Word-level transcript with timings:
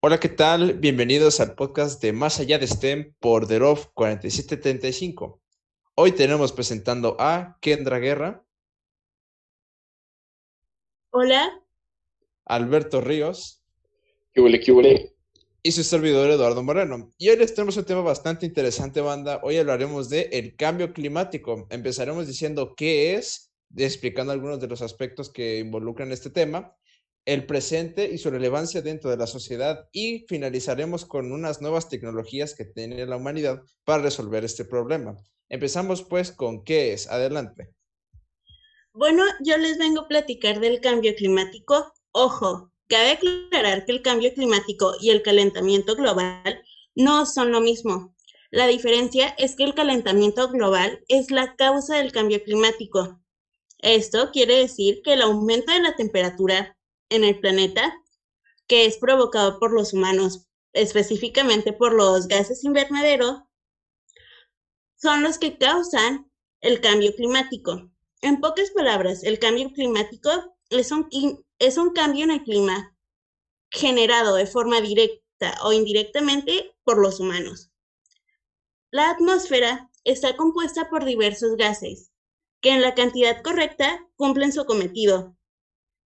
Hola, 0.00 0.20
¿qué 0.20 0.28
tal? 0.28 0.74
Bienvenidos 0.74 1.40
al 1.40 1.56
podcast 1.56 2.00
de 2.00 2.12
Más 2.12 2.38
allá 2.38 2.60
de 2.60 2.68
STEM 2.68 3.14
por 3.18 3.48
The 3.48 3.58
Roof 3.58 3.86
4735. 3.94 5.42
Hoy 5.96 6.12
tenemos 6.12 6.52
presentando 6.52 7.16
a 7.18 7.58
Kendra 7.60 7.98
Guerra. 7.98 8.46
Hola. 11.10 11.64
Alberto 12.44 13.00
Ríos. 13.00 13.64
¿Qué 14.32 14.40
huele, 14.40 14.60
qué 14.60 14.70
huele? 14.70 15.16
Y 15.64 15.72
su 15.72 15.82
servidor 15.82 16.30
Eduardo 16.30 16.62
Moreno. 16.62 17.12
Y 17.18 17.30
hoy 17.30 17.36
les 17.36 17.52
tenemos 17.52 17.76
un 17.76 17.84
tema 17.84 18.02
bastante 18.02 18.46
interesante, 18.46 19.00
banda. 19.00 19.40
Hoy 19.42 19.56
hablaremos 19.56 20.08
de 20.08 20.28
el 20.30 20.54
cambio 20.54 20.92
climático. 20.92 21.66
Empezaremos 21.70 22.28
diciendo 22.28 22.76
qué 22.76 23.16
es, 23.16 23.52
explicando 23.76 24.32
algunos 24.32 24.60
de 24.60 24.68
los 24.68 24.80
aspectos 24.80 25.28
que 25.28 25.58
involucran 25.58 26.12
este 26.12 26.30
tema 26.30 26.78
el 27.28 27.44
presente 27.44 28.10
y 28.10 28.16
su 28.16 28.30
relevancia 28.30 28.80
dentro 28.80 29.10
de 29.10 29.18
la 29.18 29.26
sociedad 29.26 29.86
y 29.92 30.24
finalizaremos 30.28 31.04
con 31.04 31.30
unas 31.30 31.60
nuevas 31.60 31.90
tecnologías 31.90 32.54
que 32.54 32.64
tiene 32.64 33.04
la 33.04 33.16
humanidad 33.16 33.60
para 33.84 34.02
resolver 34.02 34.46
este 34.46 34.64
problema. 34.64 35.14
Empezamos 35.50 36.02
pues 36.02 36.32
con 36.32 36.64
qué 36.64 36.94
es. 36.94 37.06
Adelante. 37.06 37.74
Bueno, 38.94 39.24
yo 39.44 39.58
les 39.58 39.76
vengo 39.76 40.00
a 40.00 40.08
platicar 40.08 40.58
del 40.58 40.80
cambio 40.80 41.14
climático. 41.14 41.92
Ojo, 42.12 42.72
cabe 42.86 43.10
aclarar 43.10 43.84
que 43.84 43.92
el 43.92 44.00
cambio 44.00 44.32
climático 44.32 44.94
y 44.98 45.10
el 45.10 45.20
calentamiento 45.20 45.96
global 45.96 46.62
no 46.94 47.26
son 47.26 47.52
lo 47.52 47.60
mismo. 47.60 48.16
La 48.50 48.66
diferencia 48.66 49.34
es 49.36 49.54
que 49.54 49.64
el 49.64 49.74
calentamiento 49.74 50.48
global 50.48 51.04
es 51.08 51.30
la 51.30 51.56
causa 51.56 51.98
del 51.98 52.10
cambio 52.10 52.42
climático. 52.42 53.20
Esto 53.80 54.30
quiere 54.32 54.56
decir 54.56 55.02
que 55.04 55.12
el 55.12 55.20
aumento 55.20 55.70
de 55.70 55.82
la 55.82 55.94
temperatura 55.94 56.74
en 57.10 57.24
el 57.24 57.40
planeta 57.40 58.02
que 58.66 58.84
es 58.86 58.98
provocado 58.98 59.58
por 59.58 59.72
los 59.72 59.94
humanos, 59.94 60.46
específicamente 60.72 61.72
por 61.72 61.94
los 61.94 62.28
gases 62.28 62.64
invernadero, 62.64 63.48
son 64.96 65.22
los 65.22 65.38
que 65.38 65.56
causan 65.56 66.30
el 66.60 66.80
cambio 66.80 67.14
climático. 67.14 67.90
En 68.20 68.40
pocas 68.40 68.70
palabras, 68.72 69.22
el 69.22 69.38
cambio 69.38 69.72
climático 69.72 70.56
es 70.70 70.90
un 70.90 71.92
cambio 71.94 72.24
en 72.24 72.32
el 72.32 72.42
clima 72.42 72.94
generado 73.70 74.34
de 74.34 74.46
forma 74.46 74.80
directa 74.80 75.56
o 75.62 75.72
indirectamente 75.72 76.74
por 76.84 76.98
los 76.98 77.20
humanos. 77.20 77.70
La 78.90 79.10
atmósfera 79.10 79.90
está 80.04 80.36
compuesta 80.36 80.90
por 80.90 81.04
diversos 81.04 81.56
gases 81.56 82.10
que 82.60 82.70
en 82.70 82.82
la 82.82 82.94
cantidad 82.94 83.40
correcta 83.42 84.04
cumplen 84.16 84.52
su 84.52 84.64
cometido, 84.64 85.37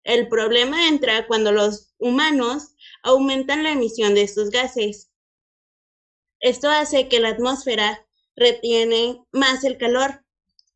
el 0.04 0.28
problema 0.28 0.88
entra 0.88 1.26
cuando 1.26 1.52
los 1.52 1.94
humanos 1.98 2.74
aumentan 3.02 3.62
la 3.62 3.72
emisión 3.72 4.14
de 4.14 4.22
estos 4.22 4.50
gases. 4.50 5.10
Esto 6.40 6.68
hace 6.68 7.08
que 7.08 7.20
la 7.20 7.28
atmósfera 7.28 8.06
retiene 8.34 9.24
más 9.30 9.62
el 9.64 9.78
calor 9.78 10.24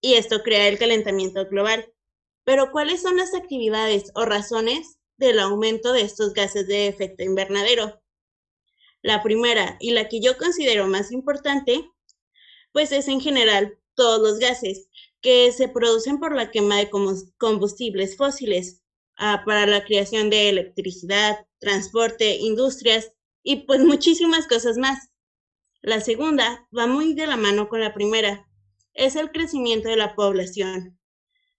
y 0.01 0.15
esto 0.15 0.43
crea 0.43 0.69
el 0.69 0.79
calentamiento 0.79 1.45
global. 1.47 1.93
Pero 2.45 2.71
¿cuáles 2.71 3.03
son 3.03 3.17
las 3.17 3.35
actividades 3.35 4.13
o 4.15 4.25
razones 4.25 4.99
del 5.17 5.41
aumento 5.41 5.93
de 5.93 6.03
estos 6.03 6.33
gases 6.33 6.69
de 6.69 6.87
efecto 6.87 7.25
invernadero? 7.25 8.01
La 9.03 9.23
primera 9.23 9.77
y 9.81 9.91
la 9.91 10.09
que 10.09 10.21
yo 10.21 10.37
considero 10.37 10.87
más 10.87 11.11
importante, 11.11 11.91
pues 12.73 12.93
es 12.93 13.09
en 13.09 13.21
general 13.21 13.79
todos 13.95 14.21
los 14.21 14.39
gases 14.39 14.89
que 15.21 15.51
se 15.51 15.69
producen 15.69 16.21
por 16.21 16.37
la 16.37 16.53
quema 16.53 16.77
de 16.77 16.91
combustibles 17.39 18.17
fósiles, 18.17 18.85
Ah, 19.17 19.43
para 19.47 19.67
la 19.67 19.85
creación 19.85 20.29
de 20.29 20.51
electricidad, 20.51 21.47
transporte, 21.59 22.37
industrias 22.37 23.13
y 23.43 23.65
pues 23.65 23.81
muchísimas 23.81 24.47
cosas 24.47 24.77
más. 24.77 25.11
La 25.81 26.01
segunda 26.01 26.69
va 26.77 26.87
muy 26.87 27.15
de 27.15 27.27
la 27.27 27.37
mano 27.37 27.69
con 27.69 27.81
la 27.81 27.95
primera, 27.95 28.47
es 28.93 29.17
el 29.17 29.31
crecimiento 29.31 29.89
de 29.89 29.97
la 29.97 30.15
población. 30.15 30.99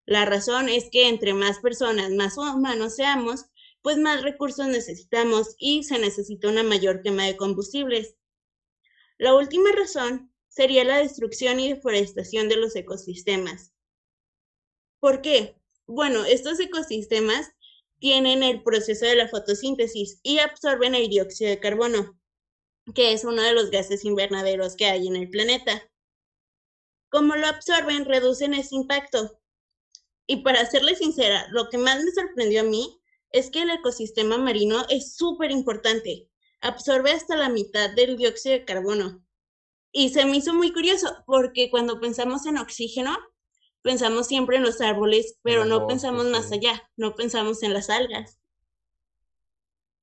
La 0.05 0.25
razón 0.25 0.69
es 0.69 0.89
que 0.91 1.07
entre 1.07 1.33
más 1.33 1.59
personas, 1.59 2.11
más 2.11 2.37
humanos 2.37 2.95
seamos, 2.95 3.45
pues 3.81 3.97
más 3.97 4.21
recursos 4.21 4.67
necesitamos 4.67 5.55
y 5.57 5.83
se 5.83 5.97
necesita 5.99 6.49
una 6.49 6.63
mayor 6.63 7.01
quema 7.01 7.25
de 7.25 7.37
combustibles. 7.37 8.15
La 9.17 9.33
última 9.33 9.71
razón 9.71 10.31
sería 10.47 10.83
la 10.83 10.97
destrucción 10.97 11.59
y 11.59 11.69
deforestación 11.69 12.49
de 12.49 12.57
los 12.57 12.75
ecosistemas. 12.75 13.73
¿Por 14.99 15.21
qué? 15.21 15.55
Bueno, 15.87 16.25
estos 16.25 16.59
ecosistemas 16.59 17.49
tienen 17.99 18.43
el 18.43 18.61
proceso 18.61 19.05
de 19.05 19.15
la 19.15 19.29
fotosíntesis 19.29 20.19
y 20.21 20.39
absorben 20.39 20.95
el 20.95 21.07
dióxido 21.07 21.49
de 21.49 21.61
carbono, 21.61 22.19
que 22.93 23.13
es 23.13 23.23
uno 23.23 23.41
de 23.41 23.53
los 23.53 23.71
gases 23.71 24.03
invernaderos 24.03 24.75
que 24.75 24.85
hay 24.85 25.07
en 25.07 25.15
el 25.15 25.29
planeta. 25.29 25.89
Como 27.09 27.37
lo 27.37 27.47
absorben, 27.47 28.03
reducen 28.03 28.53
ese 28.53 28.75
impacto. 28.75 29.39
Y 30.27 30.43
para 30.43 30.69
serles 30.69 30.97
sincera, 30.97 31.47
lo 31.51 31.69
que 31.69 31.77
más 31.77 32.03
me 32.03 32.11
sorprendió 32.11 32.61
a 32.61 32.65
mí 32.65 32.99
es 33.31 33.49
que 33.49 33.61
el 33.61 33.69
ecosistema 33.69 34.37
marino 34.37 34.85
es 34.89 35.15
súper 35.15 35.51
importante. 35.51 36.29
Absorbe 36.59 37.11
hasta 37.11 37.37
la 37.37 37.47
mitad 37.47 37.91
del 37.91 38.17
dióxido 38.17 38.55
de 38.55 38.65
carbono. 38.65 39.25
Y 39.93 40.09
se 40.09 40.25
me 40.25 40.35
hizo 40.35 40.53
muy 40.53 40.73
curioso 40.73 41.23
porque 41.25 41.69
cuando 41.71 42.01
pensamos 42.01 42.45
en 42.45 42.57
oxígeno, 42.57 43.17
pensamos 43.87 44.27
siempre 44.27 44.57
en 44.57 44.63
los 44.63 44.81
árboles, 44.81 45.37
pero 45.43 45.63
no, 45.63 45.87
pensamos 45.87 46.25
más 46.25 46.51
allá, 46.51 46.83
no 46.97 47.15
pensamos 47.15 47.63
en 47.63 47.73
las 47.73 47.89
algas. 47.89 48.37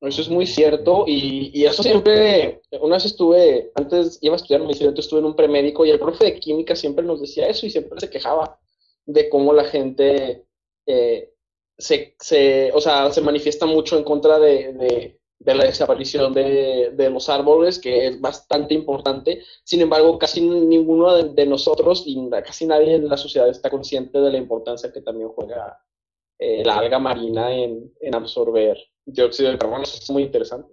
Eso 0.00 0.22
es 0.22 0.28
muy 0.30 0.46
cierto 0.46 1.04
y, 1.06 1.50
y, 1.52 1.66
eso 1.66 1.82
siempre, 1.82 2.62
una 2.80 2.96
vez 2.96 3.04
estuve, 3.04 3.70
antes 3.74 4.18
iba 4.22 4.34
a 4.34 4.36
estudiar 4.36 4.62
medicina, 4.62 4.88
entonces 4.88 5.06
estuve 5.06 5.20
en 5.20 5.26
un 5.26 5.36
premédico 5.36 5.84
y 5.84 5.90
el 5.90 5.98
profe 5.98 6.24
de 6.24 6.40
química 6.40 6.74
siempre 6.74 7.04
nos 7.04 7.20
decía 7.20 7.46
eso 7.46 7.66
y 7.66 7.70
siempre 7.70 8.00
se 8.00 8.08
quejaba 8.08 8.58
de 9.04 9.28
cómo 9.28 9.52
la 9.52 9.64
gente 9.64 10.46
eh, 10.86 11.32
se, 11.76 12.16
se, 12.18 12.72
o 12.72 12.80
sea, 12.80 13.12
se 13.12 13.20
manifiesta 13.20 13.66
mucho 13.66 13.98
en 13.98 14.04
contra 14.04 14.38
de, 14.38 14.72
de 14.72 15.20
la 15.44 15.64
desaparición 15.64 16.32
de, 16.32 16.92
de, 16.94 17.10
los 17.10 17.28
árboles, 17.28 17.78
que 17.78 18.06
es 18.06 18.20
bastante 18.20 18.72
importante. 18.72 19.42
Sin 19.62 19.80
embargo, 19.80 20.18
casi 20.18 20.40
ninguno 20.40 21.22
de, 21.22 21.46
nosotros 21.46 22.04
y 22.06 22.16
casi 22.30 22.66
nadie 22.66 22.94
en 22.94 23.08
la 23.08 23.16
sociedad 23.16 23.48
está 23.48 23.68
consciente 23.68 24.18
de 24.20 24.32
la 24.32 24.38
importancia 24.38 24.92
que 24.92 25.02
también 25.02 25.28
juega 25.28 25.78
eh, 26.38 26.64
la 26.64 26.78
alga 26.78 26.98
marina 26.98 27.52
en, 27.52 27.92
en, 28.00 28.14
absorber 28.14 28.78
dióxido 29.04 29.50
de 29.50 29.58
carbono. 29.58 29.82
Eso 29.82 29.98
es 29.98 30.10
muy 30.10 30.22
interesante. 30.22 30.72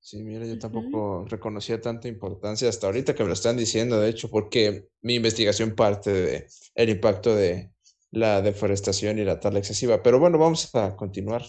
Sí, 0.00 0.22
mira, 0.22 0.44
yo 0.44 0.58
tampoco 0.58 1.24
reconocía 1.26 1.80
tanta 1.80 2.08
importancia 2.08 2.68
hasta 2.68 2.86
ahorita 2.86 3.14
que 3.14 3.22
me 3.22 3.28
lo 3.28 3.32
están 3.32 3.56
diciendo, 3.56 3.98
de 3.98 4.10
hecho, 4.10 4.28
porque 4.28 4.88
mi 5.00 5.14
investigación 5.14 5.74
parte 5.74 6.12
de 6.12 6.46
el 6.74 6.90
impacto 6.90 7.34
de 7.34 7.72
la 8.10 8.42
deforestación 8.42 9.18
y 9.18 9.24
la 9.24 9.40
tala 9.40 9.58
excesiva. 9.58 10.02
Pero 10.02 10.18
bueno, 10.18 10.38
vamos 10.38 10.74
a 10.74 10.94
continuar. 10.94 11.42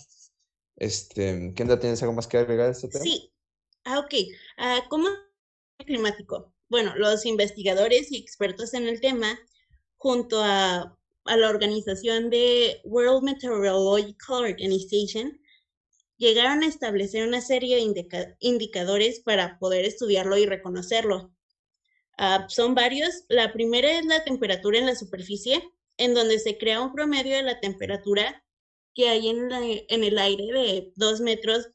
Este, 0.78 1.54
Kendra, 1.56 1.80
¿tienes 1.80 2.02
algo 2.04 2.14
más 2.14 2.28
que 2.28 2.38
agregar 2.38 2.68
a 2.68 2.72
este 2.72 2.88
tema? 2.88 3.04
Sí. 3.04 3.32
Ah, 3.84 4.00
ok. 4.00 4.14
Uh, 4.58 4.90
¿Cómo 4.90 5.10
climático? 5.86 6.54
Bueno, 6.70 6.96
los 6.96 7.26
investigadores 7.26 8.12
y 8.12 8.18
expertos 8.18 8.74
en 8.74 8.88
el 8.88 9.00
tema, 9.00 9.40
junto 9.98 10.42
a, 10.42 10.98
a 11.26 11.38
la 11.38 11.50
organización 11.50 12.30
de 12.30 12.82
World 12.86 13.24
Meteorological 13.24 14.46
Organization, 14.46 15.40
llegaron 16.18 16.64
a 16.64 16.68
establecer 16.68 17.28
una 17.28 17.42
serie 17.42 17.76
de 17.76 18.36
indicadores 18.40 19.20
para 19.20 19.60
poder 19.60 19.86
estudiarlo 19.86 20.38
y 20.38 20.46
reconocerlo. 20.46 21.34
Uh, 22.18 22.48
son 22.48 22.74
varios. 22.74 23.26
La 23.28 23.52
primera 23.54 24.00
es 24.00 24.06
la 24.06 24.24
temperatura 24.24 24.80
en 24.80 24.86
la 24.86 24.96
superficie, 24.96 25.62
en 25.98 26.14
donde 26.14 26.40
se 26.40 26.58
crea 26.58 26.82
un 26.82 26.94
promedio 26.94 27.36
de 27.36 27.44
la 27.44 27.60
temperatura 27.60 28.45
que 28.96 29.10
hay 29.10 29.28
en, 29.30 30.04
el 30.04 30.18
aire 30.18 30.46
de 30.46 30.94
dos 30.96 31.20
metros 31.20 31.70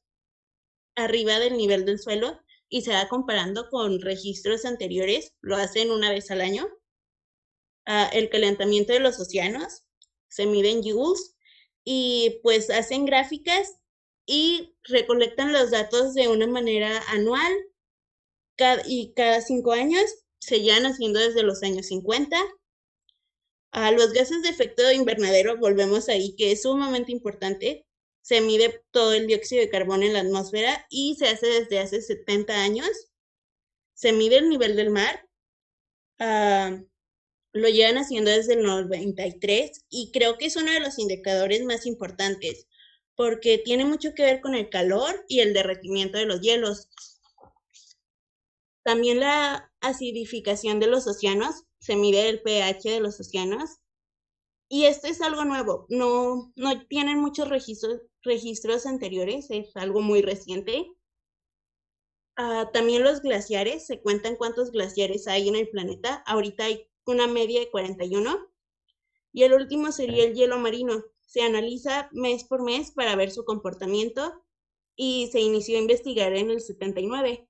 arriba 0.97 1.39
del 1.39 1.57
nivel 1.57 1.85
del 1.85 1.99
suelo 1.99 2.41
y 2.69 2.83
se 2.83 2.93
va 2.93 3.09
comparando 3.09 3.69
con 3.69 4.01
registros 4.01 4.65
anteriores, 4.65 5.35
lo 5.41 5.57
hacen 5.57 5.91
una 5.91 6.11
vez 6.11 6.31
al 6.31 6.41
año. 6.41 6.67
Uh, 7.87 8.09
el 8.13 8.31
calentamiento 8.31 8.93
de 8.93 9.01
los 9.01 9.19
océanos 9.21 9.85
se 10.29 10.47
mide 10.47 10.71
en 10.71 10.83
joules 10.83 11.37
y 11.85 12.41
pues 12.43 12.71
hacen 12.71 13.05
gráficas 13.05 13.77
y 14.27 14.77
recolectan 14.85 15.53
los 15.53 15.71
datos 15.71 16.15
de 16.15 16.29
una 16.29 16.47
manera 16.47 17.03
anual 17.09 17.53
y 18.87 19.13
cada 19.15 19.41
cinco 19.41 19.73
años 19.73 20.05
se 20.39 20.61
llevan 20.61 20.87
haciendo 20.87 21.19
desde 21.19 21.43
los 21.43 21.63
años 21.63 21.87
50 21.87 22.39
a 23.73 23.91
los 23.93 24.13
gases 24.13 24.43
de 24.43 24.49
efecto 24.49 24.91
invernadero, 24.91 25.57
volvemos 25.59 26.09
ahí, 26.09 26.35
que 26.37 26.53
es 26.53 26.63
sumamente 26.63 27.13
importante. 27.13 27.87
Se 28.23 28.41
mide 28.41 28.83
todo 28.91 29.13
el 29.15 29.27
dióxido 29.27 29.63
de 29.63 29.71
carbono 29.71 30.05
en 30.05 30.13
la 30.13 30.21
atmósfera 30.21 30.87
y 30.91 31.17
se 31.17 31.29
hace 31.29 31.47
desde 31.47 31.79
hace 31.79 32.03
70 32.03 32.63
años. 32.63 32.91
Se 33.95 34.13
mide 34.13 34.39
el 34.39 34.49
nivel 34.49 34.77
del 34.77 34.91
mar. 34.91 35.27
Uh, 36.19 36.85
lo 37.53 37.69
llevan 37.69 37.99
haciendo 37.99 38.31
desde 38.31 38.55
el 38.55 38.63
93 38.63 39.85
y 39.89 40.13
creo 40.13 40.39
que 40.39 40.47
es 40.47 40.57
uno 40.57 40.71
de 40.71 40.81
los 40.81 40.99
indicadores 40.99 41.65
más 41.65 41.87
importantes 41.87 42.67
porque 43.21 43.59
tiene 43.59 43.85
mucho 43.85 44.15
que 44.15 44.23
ver 44.23 44.41
con 44.41 44.55
el 44.55 44.71
calor 44.71 45.27
y 45.29 45.41
el 45.41 45.53
derretimiento 45.53 46.17
de 46.17 46.25
los 46.25 46.41
hielos. 46.41 46.89
También 48.83 49.21
la 49.21 49.71
acidificación 49.83 50.81
de 50.81 50.87
los 50.87 51.07
océanos, 51.07 51.65
se 51.81 51.97
mide 51.97 52.29
el 52.29 52.43
pH 52.43 52.91
de 52.91 53.01
los 53.01 53.19
océanos. 53.19 53.81
Y 54.69 54.85
esto 54.85 55.09
es 55.09 55.21
algo 55.21 55.45
nuevo, 55.45 55.87
no, 55.89 56.53
no 56.55 56.87
tienen 56.87 57.19
muchos 57.19 57.49
registros, 57.49 58.03
registros 58.23 58.87
anteriores, 58.87 59.51
es 59.51 59.77
algo 59.77 60.01
muy 60.01 60.23
reciente. 60.23 60.87
Ah, 62.37 62.71
también 62.73 63.03
los 63.03 63.21
glaciares, 63.21 63.87
se 63.87 64.01
cuentan 64.01 64.37
cuántos 64.37 64.71
glaciares 64.71 65.27
hay 65.27 65.49
en 65.49 65.57
el 65.57 65.69
planeta. 65.69 66.23
Ahorita 66.25 66.65
hay 66.65 66.89
una 67.05 67.27
media 67.27 67.61
de 67.61 67.71
41. 67.71 68.49
Y 69.33 69.43
el 69.43 69.53
último 69.55 69.93
sería 69.93 70.25
el 70.25 70.35
hielo 70.35 70.59
marino. 70.59 71.05
Se 71.21 71.43
analiza 71.43 72.09
mes 72.13 72.45
por 72.45 72.63
mes 72.63 72.93
para 72.93 73.17
ver 73.17 73.31
su 73.31 73.45
comportamiento 73.45 74.45
y 74.97 75.29
se 75.33 75.41
inició 75.41 75.77
a 75.79 75.81
investigar 75.83 76.35
en 76.35 76.51
el 76.51 76.61
79. 76.61 77.50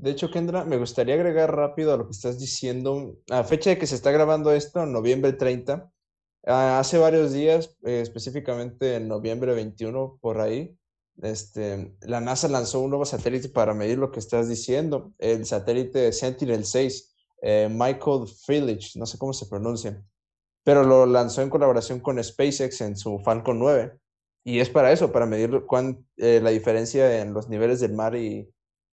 De 0.00 0.10
hecho, 0.12 0.30
Kendra, 0.30 0.64
me 0.64 0.78
gustaría 0.78 1.14
agregar 1.14 1.54
rápido 1.54 1.92
a 1.92 1.98
lo 1.98 2.06
que 2.06 2.12
estás 2.12 2.38
diciendo. 2.38 3.18
A 3.30 3.44
fecha 3.44 3.68
de 3.68 3.78
que 3.78 3.86
se 3.86 3.96
está 3.96 4.10
grabando 4.10 4.50
esto, 4.50 4.86
noviembre 4.86 5.34
30, 5.34 5.92
ah, 6.46 6.78
hace 6.78 6.96
varios 6.96 7.34
días, 7.34 7.76
eh, 7.84 8.00
específicamente 8.00 8.96
en 8.96 9.08
noviembre 9.08 9.52
21, 9.52 10.18
por 10.22 10.40
ahí, 10.40 10.74
este, 11.20 11.94
la 12.00 12.22
NASA 12.22 12.48
lanzó 12.48 12.80
un 12.80 12.88
nuevo 12.88 13.04
satélite 13.04 13.50
para 13.50 13.74
medir 13.74 13.98
lo 13.98 14.10
que 14.10 14.20
estás 14.20 14.48
diciendo, 14.48 15.12
el 15.18 15.44
satélite 15.44 16.14
Sentinel-6, 16.14 17.12
eh, 17.42 17.68
Michael 17.70 18.26
Filich, 18.46 18.96
no 18.96 19.04
sé 19.04 19.18
cómo 19.18 19.34
se 19.34 19.48
pronuncia, 19.48 20.02
pero 20.64 20.82
lo 20.82 21.04
lanzó 21.04 21.42
en 21.42 21.50
colaboración 21.50 22.00
con 22.00 22.24
SpaceX 22.24 22.80
en 22.80 22.96
su 22.96 23.18
Falcon 23.18 23.58
9. 23.58 23.98
Y 24.44 24.60
es 24.60 24.70
para 24.70 24.92
eso, 24.92 25.12
para 25.12 25.26
medir 25.26 25.50
eh, 26.16 26.40
la 26.42 26.48
diferencia 26.48 27.20
en 27.20 27.34
los 27.34 27.50
niveles 27.50 27.80
del 27.80 27.92
mar 27.92 28.16
y 28.16 28.48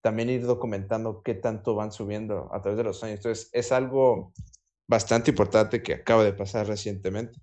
también 0.07 0.29
ir 0.29 0.45
documentando 0.45 1.21
qué 1.21 1.33
tanto 1.33 1.75
van 1.75 1.91
subiendo 1.91 2.47
a 2.53 2.61
través 2.61 2.77
de 2.77 2.85
los 2.85 3.03
años. 3.03 3.17
Entonces, 3.17 3.49
es 3.51 3.73
algo 3.73 4.31
bastante 4.87 5.31
importante 5.31 5.83
que 5.83 5.95
acaba 5.95 6.23
de 6.23 6.31
pasar 6.31 6.65
recientemente. 6.65 7.37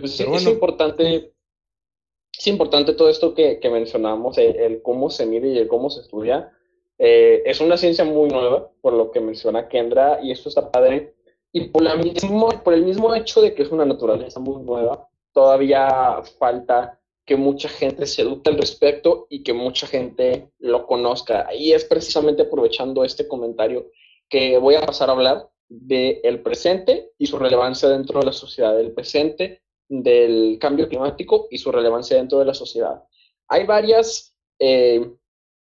pues, 0.00 0.18
es 0.18 0.46
importante 0.46 1.34
es 2.38 2.46
importante 2.46 2.94
todo 2.94 3.10
esto 3.10 3.34
que, 3.34 3.60
que 3.60 3.68
mencionamos, 3.68 4.38
el, 4.38 4.80
cómo 4.80 5.10
se 5.10 5.26
mide 5.26 5.48
y 5.48 5.58
el 5.58 5.68
cómo 5.68 5.90
se 5.90 6.00
estudia. 6.00 6.50
Eh, 6.96 7.42
es 7.44 7.60
una 7.60 7.76
ciencia 7.76 8.06
muy 8.06 8.30
nueva, 8.30 8.70
por 8.80 8.94
lo 8.94 9.10
que 9.10 9.20
menciona 9.20 9.68
Kendra, 9.68 10.20
y 10.22 10.30
esto 10.30 10.48
está 10.48 10.70
padre. 10.70 11.16
Y 11.52 11.68
por, 11.68 11.82
la 11.82 11.96
mismo, 11.96 12.48
por 12.64 12.72
el 12.72 12.82
mismo 12.82 13.14
hecho 13.14 13.42
de 13.42 13.54
que 13.54 13.62
es 13.62 13.70
una 13.70 13.84
naturaleza 13.84 14.40
muy 14.40 14.62
nueva, 14.62 15.06
todavía 15.34 16.22
falta 16.38 16.98
que 17.26 17.36
mucha 17.36 17.68
gente 17.68 18.06
se 18.06 18.22
eduque 18.22 18.48
al 18.48 18.56
respecto 18.56 19.26
y 19.28 19.42
que 19.42 19.52
mucha 19.52 19.86
gente 19.86 20.48
lo 20.58 20.86
conozca. 20.86 21.52
Y 21.52 21.72
es 21.72 21.84
precisamente 21.84 22.42
aprovechando 22.42 23.04
este 23.04 23.26
comentario 23.26 23.90
que 24.28 24.58
voy 24.58 24.76
a 24.76 24.86
pasar 24.86 25.10
a 25.10 25.12
hablar 25.12 25.50
del 25.68 26.20
el 26.22 26.42
presente 26.42 27.10
y 27.18 27.26
su 27.26 27.38
relevancia 27.38 27.88
dentro 27.88 28.20
de 28.20 28.26
la 28.26 28.32
sociedad 28.32 28.76
del 28.76 28.92
presente 28.92 29.62
del 29.88 30.58
cambio 30.60 30.88
climático 30.88 31.48
y 31.50 31.58
su 31.58 31.72
relevancia 31.72 32.16
dentro 32.16 32.38
de 32.38 32.44
la 32.44 32.54
sociedad. 32.54 33.02
Hay 33.48 33.66
varios 33.66 34.34
eh, 34.60 35.10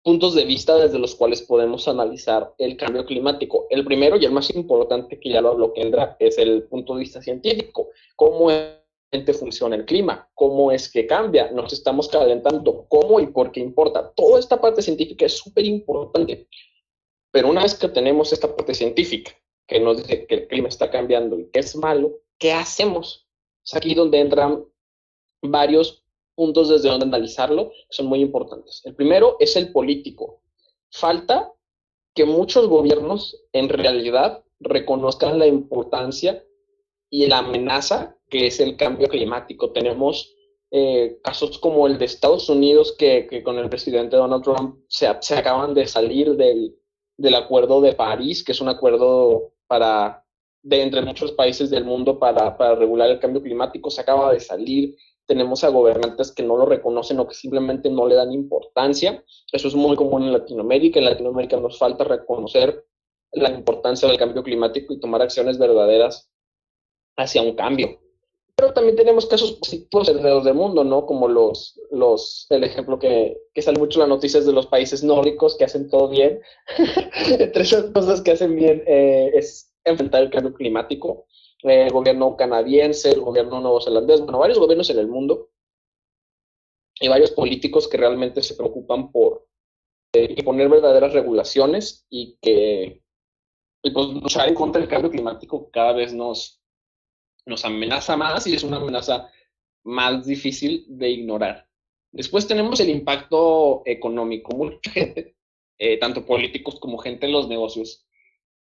puntos 0.04 0.36
de 0.36 0.46
vista 0.46 0.76
desde 0.78 1.00
los 1.00 1.16
cuales 1.16 1.42
podemos 1.42 1.88
analizar 1.88 2.54
el 2.58 2.78
cambio 2.78 3.06
climático. 3.06 3.68
El 3.70 3.86
primero 3.86 4.18
y 4.18 4.26
el 4.26 4.32
más 4.32 4.54
importante, 4.54 5.20
que 5.20 5.30
ya 5.30 5.42
lo 5.42 5.50
habló 5.50 5.74
Kendra, 5.74 6.16
es 6.20 6.38
el 6.38 6.64
punto 6.64 6.94
de 6.94 7.00
vista 7.00 7.22
científico. 7.22 7.90
¿Cómo 8.16 8.52
funciona 9.34 9.76
el 9.76 9.86
clima? 9.86 10.30
¿Cómo 10.34 10.72
es 10.72 10.92
que 10.92 11.06
cambia? 11.06 11.52
¿Nos 11.52 11.74
estamos 11.74 12.08
calentando? 12.08 12.86
¿Cómo 12.88 13.20
y 13.20 13.28
por 13.28 13.52
qué 13.52 13.60
importa? 13.60 14.12
Toda 14.16 14.40
esta 14.40 14.60
parte 14.60 14.82
científica 14.82 15.26
es 15.26 15.38
súper 15.38 15.66
importante. 15.66 16.48
Pero 17.32 17.50
una 17.50 17.64
vez 17.64 17.76
que 17.76 17.90
tenemos 17.90 18.32
esta 18.34 18.56
parte 18.56 18.74
científica 18.74 19.32
que 19.68 19.80
nos 19.80 19.98
dice 19.98 20.26
que 20.26 20.36
el 20.36 20.48
clima 20.48 20.68
está 20.68 20.90
cambiando 20.90 21.40
y 21.40 21.50
que 21.50 21.60
es 21.60 21.76
malo, 21.76 22.20
¿qué 22.38 22.54
hacemos? 22.54 23.28
Es 23.66 23.76
aquí 23.76 23.94
donde 23.96 24.20
entran 24.20 24.64
varios 25.42 26.04
puntos 26.36 26.70
desde 26.70 26.90
donde 26.90 27.06
analizarlo, 27.06 27.70
que 27.70 27.88
son 27.90 28.08
muy 28.08 28.22
importantes. 28.22 28.82
El 28.86 28.96
primero 28.96 29.38
es 29.40 29.56
el 29.56 29.72
político. 29.72 30.42
Falta 30.92 31.52
que 32.14 32.26
muchos 32.26 32.68
gobiernos 32.68 33.44
en 33.54 33.70
realidad 33.70 34.44
reconozcan 34.60 35.40
la 35.40 35.48
importancia 35.48 36.46
y 37.10 37.28
la 37.28 37.40
amenaza 37.40 38.15
que 38.30 38.48
es 38.48 38.60
el 38.60 38.76
cambio 38.78 39.08
climático. 39.08 39.72
Tenemos 39.72 40.36
eh, 40.72 41.20
casos 41.24 41.60
como 41.60 41.88
el 41.88 41.98
de 41.98 42.06
Estados 42.06 42.50
Unidos, 42.50 42.96
que, 42.98 43.42
con 43.44 43.58
el 43.58 43.70
presidente 43.70 44.18
Donald 44.18 44.44
Trump 44.44 44.80
se, 44.88 45.08
acaban 45.08 45.74
de 45.74 45.88
salir 45.88 46.36
del, 46.36 46.76
del 47.18 47.36
Acuerdo 47.36 47.82
de 47.82 47.94
París, 47.94 48.44
que 48.44 48.52
es 48.52 48.62
un 48.62 48.70
acuerdo 48.70 49.54
para 49.68 50.26
de 50.66 50.82
entre 50.82 51.04
muchos 51.04 51.32
países 51.32 51.70
del 51.70 51.86
mundo 51.86 52.18
para, 52.18 52.58
para, 52.58 52.74
regular 52.74 53.08
el 53.10 53.20
cambio 53.20 53.42
climático 53.42 53.92
se 53.92 54.02
acaba 54.02 54.34
de 54.34 54.40
salir. 54.40 54.96
Tenemos 55.28 55.64
a 55.64 55.70
gobernantes 55.70 56.32
que 56.32 56.42
no 56.42 56.58
lo 56.58 56.66
reconocen 56.66 57.20
o 57.20 57.28
que 57.28 57.36
simplemente 57.36 57.90
no 57.90 58.08
le 58.08 58.16
dan 58.16 58.32
importancia. 58.32 59.24
Eso 59.52 59.68
es 59.68 59.76
muy 59.76 59.96
común 59.96 60.24
en 60.24 60.34
Latinoamérica. 60.34 61.00
En 61.00 61.06
Latinoamérica 61.06 61.58
nos 61.58 61.78
falta 61.78 62.04
reconocer 62.04 62.84
la 63.32 63.52
importancia 63.52 64.08
del 64.08 64.18
cambio 64.18 64.44
climático 64.44 64.94
y 64.94 65.00
tomar 65.00 65.22
acciones 65.22 65.60
verdaderas 65.60 66.32
hacia 67.16 67.44
un 67.44 67.56
cambio. 67.56 68.00
Pero 68.58 68.74
también 68.74 68.96
tenemos 68.96 69.26
casos 69.26 69.54
positivos 69.54 70.08
alrededor 70.08 70.44
del 70.44 70.54
mundo, 70.54 70.84
¿no? 70.84 71.06
Como 71.06 71.28
los, 71.28 71.80
los, 71.92 72.48
el 72.50 72.64
ejemplo 72.64 72.98
que, 72.98 73.38
que 73.54 73.62
sale 73.62 73.80
mucho 73.80 74.00
en 74.00 74.10
las 74.10 74.16
noticias 74.16 74.46
de 74.46 74.54
los 74.54 74.68
países 74.68 75.04
nórdicos 75.04 75.58
que 75.58 75.66
hacen 75.66 75.90
todo 75.90 76.10
bien. 76.10 76.40
Entre 77.40 77.64
esas 77.64 77.92
cosas 77.92 78.22
que 78.22 78.32
hacen 78.32 78.56
bien 78.56 78.84
eh, 78.88 79.32
es 79.34 79.74
enfrentar 79.84 80.24
el 80.24 80.30
cambio 80.30 80.54
climático. 80.54 81.28
El 81.64 81.92
gobierno 81.92 82.38
canadiense, 82.38 83.12
el 83.12 83.22
gobierno 83.22 83.60
neozelandés, 83.60 84.22
bueno, 84.22 84.40
varios 84.40 84.60
gobiernos 84.60 84.90
en 84.90 85.00
el 85.00 85.08
mundo 85.08 85.50
y 87.00 87.08
varios 87.08 87.32
políticos 87.32 87.88
que 87.88 87.98
realmente 87.98 88.42
se 88.42 88.56
preocupan 88.56 89.12
por 89.12 89.48
eh, 90.14 90.42
poner 90.44 90.70
verdaderas 90.70 91.14
regulaciones 91.14 92.06
y 92.10 92.38
que 92.42 93.02
y 93.84 93.92
pues, 93.92 94.08
luchar 94.08 94.48
en 94.48 94.56
contra 94.56 94.80
del 94.80 94.90
cambio 94.90 95.12
climático 95.12 95.70
cada 95.72 95.94
vez 95.94 96.14
nos, 96.14 96.62
nos 97.46 97.66
amenaza 97.66 98.18
más 98.18 98.48
y 98.48 98.56
es 98.56 98.64
una 98.64 98.78
amenaza 98.78 99.30
más 99.84 100.26
difícil 100.26 100.86
de 100.88 101.10
ignorar. 101.10 101.68
Después 102.12 102.48
tenemos 102.48 102.80
el 102.80 102.90
impacto 102.90 103.84
económico. 103.86 104.56
Mucha 104.56 104.92
gente, 104.92 105.36
eh, 105.78 105.98
tanto 105.98 106.26
políticos 106.26 106.80
como 106.80 106.98
gente 106.98 107.26
en 107.26 107.34
los 107.34 107.48
negocios, 107.48 108.06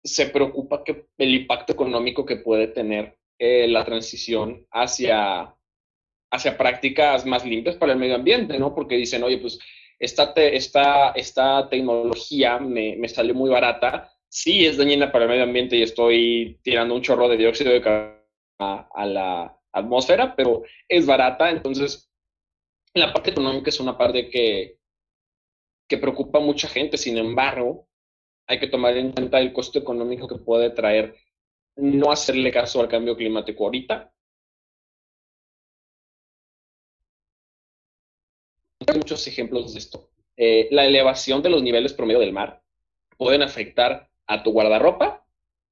se 0.02 0.26
preocupa 0.26 0.82
que 0.84 1.06
el 1.18 1.34
impacto 1.34 1.72
económico 1.72 2.26
que 2.26 2.36
puede 2.36 2.68
tener 2.68 3.16
eh, 3.38 3.68
la 3.68 3.84
transición 3.84 4.66
hacia, 4.70 5.54
hacia 6.30 6.58
prácticas 6.58 7.24
más 7.24 7.44
limpias 7.44 7.76
para 7.76 7.92
el 7.92 7.98
medio 7.98 8.16
ambiente, 8.16 8.58
¿no? 8.58 8.74
Porque 8.74 8.96
dicen, 8.96 9.22
oye, 9.22 9.38
pues 9.38 9.58
esta, 9.98 10.32
esta, 10.36 11.10
esta 11.10 11.68
tecnología 11.68 12.58
me, 12.58 12.96
me 12.96 13.08
sale 13.08 13.32
muy 13.32 13.50
barata, 13.50 14.12
sí 14.28 14.66
es 14.66 14.76
dañina 14.76 15.12
para 15.12 15.24
el 15.24 15.30
medio 15.30 15.44
ambiente 15.44 15.76
y 15.76 15.82
estoy 15.82 16.58
tirando 16.62 16.94
un 16.94 17.02
chorro 17.02 17.28
de 17.28 17.36
dióxido 17.36 17.72
de 17.72 17.80
carbono 17.80 18.23
a, 18.58 19.06
la 19.06 19.58
atmósfera, 19.72 20.34
pero 20.36 20.62
es 20.88 21.06
barata, 21.06 21.50
entonces 21.50 22.10
la 22.94 23.12
parte 23.12 23.30
económica 23.30 23.70
es 23.70 23.80
una 23.80 23.98
parte 23.98 24.28
que, 24.30 24.78
que 25.88 25.98
preocupa 25.98 26.38
a 26.38 26.42
mucha 26.42 26.68
gente, 26.68 26.96
sin 26.96 27.18
embargo, 27.18 27.88
hay 28.46 28.60
que 28.60 28.68
tomar 28.68 28.96
en 28.96 29.12
cuenta 29.12 29.40
el 29.40 29.52
costo 29.52 29.78
económico 29.78 30.28
que 30.28 30.36
puede 30.36 30.70
traer 30.70 31.16
no 31.76 32.12
hacerle 32.12 32.52
caso 32.52 32.80
al 32.80 32.88
cambio 32.88 33.16
climático 33.16 33.64
ahorita. 33.64 34.12
Hay 38.86 38.98
muchos 38.98 39.26
ejemplos 39.26 39.72
de 39.72 39.78
esto. 39.78 40.10
Eh, 40.36 40.68
la 40.70 40.84
elevación 40.84 41.42
de 41.42 41.50
los 41.50 41.62
niveles 41.62 41.94
promedio 41.94 42.20
del 42.20 42.32
mar 42.32 42.62
pueden 43.16 43.42
afectar 43.42 44.10
a 44.26 44.42
tu 44.42 44.52
guardarropa 44.52 45.23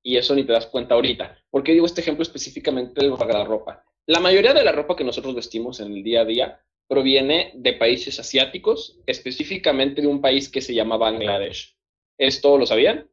y 0.03 0.17
eso 0.17 0.35
ni 0.35 0.45
te 0.45 0.53
das 0.53 0.67
cuenta 0.67 0.95
ahorita. 0.95 1.39
¿Por 1.51 1.63
qué 1.63 1.73
digo 1.73 1.87
este 1.87 2.01
ejemplo 2.01 2.23
específicamente 2.23 3.01
del 3.01 3.11
guardarropa? 3.11 3.85
La 4.07 4.21
mayoría 4.21 4.53
de 4.53 4.65
la 4.65 4.73
ropa 4.73 4.97
que 4.97 5.05
nosotros 5.05 5.35
vestimos 5.35 5.81
en 5.81 5.93
el 5.93 6.03
día 6.03 6.23
a 6.23 6.25
día 6.25 6.61
proviene 6.89 7.53
de 7.55 7.75
países 7.75 8.19
asiáticos, 8.19 8.99
específicamente 9.07 10.03
de 10.03 10.09
un 10.09 10.21
país 10.21 10.49
que 10.49 10.61
se 10.61 10.75
llama 10.75 10.97
Bangladesh. 10.97 11.77
¿Esto 12.19 12.59
lo 12.59 12.67
sabían? 12.67 13.09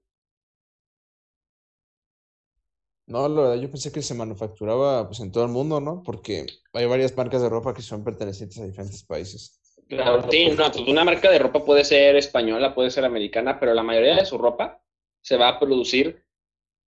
No, 3.08 3.28
la 3.28 3.42
verdad, 3.42 3.62
yo 3.62 3.72
pensé 3.72 3.92
que 3.92 4.02
se 4.02 4.14
manufacturaba 4.14 5.08
pues, 5.08 5.20
en 5.20 5.32
todo 5.32 5.44
el 5.44 5.50
mundo, 5.50 5.80
¿no? 5.80 6.04
Porque 6.04 6.46
hay 6.74 6.86
varias 6.86 7.16
marcas 7.18 7.42
de 7.42 7.50
ropa 7.50 7.74
que 7.74 7.82
son 7.82 8.04
pertenecientes 8.04 8.60
a 8.60 8.66
diferentes 8.66 9.04
países. 9.04 9.60
Claro, 9.88 10.30
sí, 10.30 10.50
no, 10.52 10.72
pues 10.72 10.88
una 10.88 11.04
marca 11.04 11.32
de 11.32 11.40
ropa 11.40 11.66
puede 11.66 11.84
ser 11.84 12.16
española, 12.16 12.76
puede 12.76 12.92
ser 12.92 13.06
americana, 13.06 13.60
pero 13.60 13.74
la 13.74 13.82
mayoría 13.82 14.16
de 14.16 14.26
su 14.26 14.38
ropa 14.38 14.84
se 15.22 15.38
va 15.38 15.48
a 15.50 15.60
producir 15.60 16.24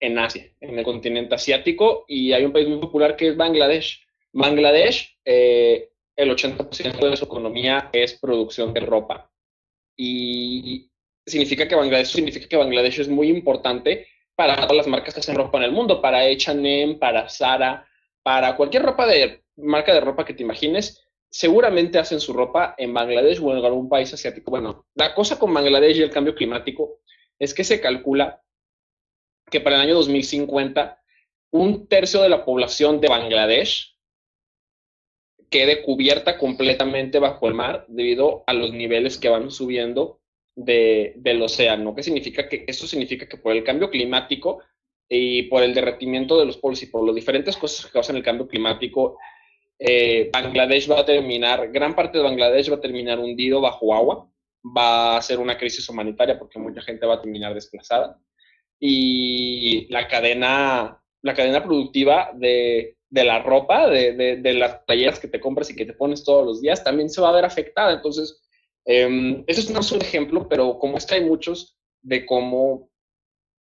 en 0.02 0.20
Asia, 0.20 0.52
en 0.60 0.78
el 0.78 0.84
continente 0.84 1.36
asiático, 1.36 2.06
y 2.08 2.34
hay 2.34 2.44
un 2.44 2.52
país 2.52 2.68
muy 2.68 2.80
popular 2.80 3.16
que 3.16 3.30
es 3.30 3.38
Bangladesh. 3.38 4.06
Bangladesh, 4.34 5.18
eh, 5.24 5.90
el 6.16 6.30
80% 6.32 7.10
de 7.10 7.18
su 7.18 7.26
economía 7.26 7.90
es 7.94 8.20
producción 8.20 8.74
de 8.74 8.82
ropa. 8.82 9.32
Y 9.96 10.90
significa 11.26 11.68
que 11.68 11.76
Bangladesh 11.76 12.08
significa 12.08 12.48
que 12.48 12.58
Bangladesh 12.58 13.00
es 13.00 13.08
muy 13.08 13.30
importante 13.30 14.08
para 14.36 14.56
todas 14.56 14.76
las 14.76 14.88
marcas 14.88 15.14
que 15.14 15.20
hacen 15.20 15.36
ropa 15.36 15.60
en 15.60 15.66
el 15.66 15.72
mundo, 15.72 16.02
para 16.02 16.22
H&M, 16.22 16.96
para 16.96 17.30
Zara, 17.30 17.88
para 18.24 18.56
cualquier 18.56 18.84
ropa 18.84 19.06
de 19.06 19.44
marca 19.58 19.94
de 19.94 20.02
ropa 20.02 20.26
que 20.26 20.34
te 20.34 20.44
imagines, 20.44 21.06
seguramente 21.30 22.00
hacen 22.00 22.20
su 22.20 22.34
ropa 22.34 22.76
en 22.78 22.94
Bangladesh 22.94 23.40
o 23.42 23.56
en 23.56 23.64
algún 23.64 23.88
país 23.88 24.12
asiático. 24.14 24.50
Bueno, 24.52 24.86
la 24.96 25.14
cosa 25.14 25.38
con 25.38 25.54
Bangladesh 25.54 25.98
y 25.98 26.02
el 26.02 26.10
cambio 26.10 26.34
climático 26.34 27.02
es 27.38 27.54
que 27.54 27.64
se 27.64 27.80
calcula 27.80 28.42
que 29.52 29.62
para 29.62 29.76
el 29.76 29.82
año 29.84 29.96
2050 29.96 30.98
un 31.52 31.88
tercio 31.88 32.22
de 32.22 32.30
la 32.30 32.46
población 32.46 33.02
de 33.02 33.10
Bangladesh 33.10 33.96
quede 35.50 35.84
cubierta 35.84 36.38
completamente 36.38 37.20
bajo 37.20 37.48
el 37.48 37.54
mar 37.54 37.86
debido 37.90 38.44
a 38.48 38.54
los 38.54 38.72
niveles 38.72 39.18
que 39.18 39.28
van 39.28 39.52
subiendo 39.52 40.22
del 40.56 41.42
océano. 41.42 41.94
¿Qué 41.94 42.04
significa? 42.04 42.48
Que 42.48 42.64
eso 42.68 42.88
significa 42.88 43.28
que 43.28 43.38
por 43.38 43.56
el 43.56 43.64
cambio 43.64 43.90
climático 43.90 44.64
y 45.10 45.44
por 45.44 45.62
el 45.64 45.74
derretimiento 45.74 46.40
de 46.40 46.46
los 46.46 46.58
polos 46.58 46.82
y 46.84 46.86
por 46.86 47.06
las 47.06 47.16
diferentes 47.16 47.58
cosas 47.58 47.86
que 47.86 47.92
causan 47.92 48.16
el 48.16 48.24
cambio 48.24 48.48
climático, 48.48 49.18
eh, 49.78 50.30
Bangladesh 50.32 50.90
va 50.90 51.02
a 51.02 51.06
terminar, 51.06 51.70
gran 51.72 51.96
parte 51.96 52.18
de 52.18 52.24
Bangladesh 52.24 52.72
va 52.72 52.76
a 52.78 52.82
terminar 52.82 53.20
hundido 53.20 53.60
bajo 53.60 53.94
agua, 53.94 54.30
va 54.64 55.18
a 55.18 55.22
ser 55.22 55.40
una 55.40 55.58
crisis 55.58 55.90
humanitaria 55.90 56.40
porque 56.40 56.60
mucha 56.60 56.82
gente 56.82 57.06
va 57.06 57.16
a 57.16 57.22
terminar 57.22 57.54
desplazada 57.54 58.18
y 58.84 59.88
la 59.90 60.08
cadena, 60.08 61.02
la 61.22 61.34
cadena 61.36 61.64
productiva 61.64 62.32
de, 62.34 62.98
de 63.10 63.24
la 63.24 63.40
ropa, 63.40 63.88
de, 63.88 64.14
de, 64.14 64.38
de, 64.38 64.54
las 64.56 64.80
playeras 64.86 65.20
que 65.20 65.28
te 65.28 65.40
compras 65.40 65.70
y 65.70 65.76
que 65.76 65.86
te 65.86 65.94
pones 65.94 66.24
todos 66.24 66.44
los 66.44 66.62
días, 66.62 66.84
también 66.84 67.10
se 67.10 67.22
va 67.22 67.30
a 67.30 67.34
ver 67.34 67.46
afectada. 67.46 67.94
Entonces, 67.94 68.42
eh, 68.86 69.44
eso 69.46 69.80
es 69.80 69.92
un 69.92 70.02
ejemplo, 70.02 70.50
pero 70.50 70.80
como 70.80 70.98
es 70.98 71.06
que 71.06 71.16
hay 71.16 71.24
muchos 71.24 71.78
de 72.02 72.26
cómo 72.26 72.90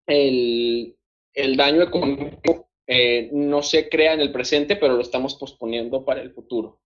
el, 0.07 0.97
el 1.33 1.55
daño 1.55 1.83
económico 1.83 2.69
eh, 2.87 3.29
no 3.31 3.61
se 3.61 3.89
crea 3.89 4.13
en 4.13 4.21
el 4.21 4.31
presente, 4.31 4.75
pero 4.75 4.95
lo 4.95 5.01
estamos 5.01 5.35
posponiendo 5.35 6.03
para 6.03 6.21
el 6.21 6.33
futuro. 6.33 6.81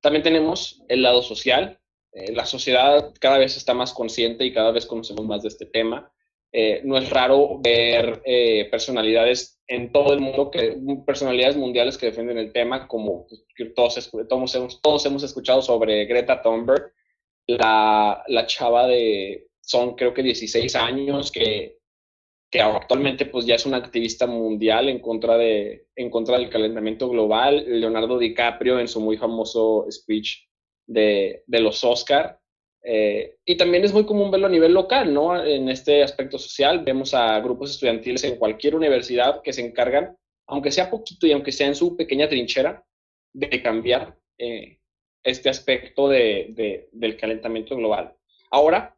También 0.00 0.22
tenemos 0.22 0.82
el 0.88 1.02
lado 1.02 1.22
social. 1.22 1.80
Eh, 2.12 2.32
la 2.32 2.46
sociedad 2.46 3.12
cada 3.18 3.38
vez 3.38 3.56
está 3.56 3.74
más 3.74 3.92
consciente 3.92 4.44
y 4.44 4.52
cada 4.52 4.70
vez 4.70 4.86
conocemos 4.86 5.26
más 5.26 5.42
de 5.42 5.48
este 5.48 5.66
tema. 5.66 6.13
Eh, 6.56 6.82
no 6.84 6.96
es 6.96 7.10
raro 7.10 7.58
ver 7.60 8.22
personalidades 8.70 9.60
en 9.66 9.90
todo 9.90 10.12
el 10.12 10.20
mundo, 10.20 10.52
que, 10.52 10.76
personalidades 11.04 11.56
mundiales 11.56 11.98
que 11.98 12.06
defienden 12.06 12.38
el 12.38 12.52
tema, 12.52 12.86
como 12.86 13.26
todos, 13.74 14.10
todos, 14.28 14.54
hemos, 14.54 14.80
todos 14.80 15.06
hemos 15.06 15.24
escuchado 15.24 15.62
sobre 15.62 16.04
Greta 16.04 16.42
Thunberg, 16.42 16.92
la, 17.48 18.22
la 18.28 18.46
chava 18.46 18.86
de, 18.86 19.48
son 19.60 19.96
creo 19.96 20.14
que 20.14 20.22
16 20.22 20.76
años, 20.76 21.32
que 21.32 21.78
que 22.54 22.60
actualmente 22.60 23.26
pues 23.26 23.46
ya 23.46 23.56
es 23.56 23.66
una 23.66 23.78
activista 23.78 24.28
mundial 24.28 24.88
en 24.88 25.00
contra, 25.00 25.36
de, 25.36 25.88
en 25.96 26.08
contra 26.08 26.38
del 26.38 26.48
calentamiento 26.48 27.08
global. 27.08 27.64
Leonardo 27.66 28.16
DiCaprio 28.16 28.78
en 28.78 28.86
su 28.86 29.00
muy 29.00 29.16
famoso 29.16 29.84
speech 29.90 30.46
de, 30.86 31.42
de 31.48 31.60
los 31.60 31.82
Oscar. 31.82 32.38
Eh, 32.86 33.38
y 33.46 33.56
también 33.56 33.82
es 33.84 33.94
muy 33.94 34.04
común 34.04 34.30
verlo 34.30 34.46
a 34.46 34.50
nivel 34.50 34.74
local, 34.74 35.12
¿no? 35.12 35.42
En 35.42 35.70
este 35.70 36.02
aspecto 36.02 36.38
social 36.38 36.84
vemos 36.84 37.14
a 37.14 37.40
grupos 37.40 37.70
estudiantiles 37.70 38.24
en 38.24 38.36
cualquier 38.36 38.74
universidad 38.74 39.40
que 39.42 39.54
se 39.54 39.64
encargan, 39.64 40.16
aunque 40.46 40.70
sea 40.70 40.90
poquito 40.90 41.26
y 41.26 41.32
aunque 41.32 41.50
sea 41.50 41.66
en 41.66 41.74
su 41.74 41.96
pequeña 41.96 42.28
trinchera, 42.28 42.84
de 43.32 43.62
cambiar 43.62 44.16
eh, 44.38 44.78
este 45.22 45.48
aspecto 45.48 46.08
de, 46.08 46.48
de, 46.50 46.88
del 46.92 47.16
calentamiento 47.16 47.74
global. 47.74 48.14
Ahora, 48.50 48.94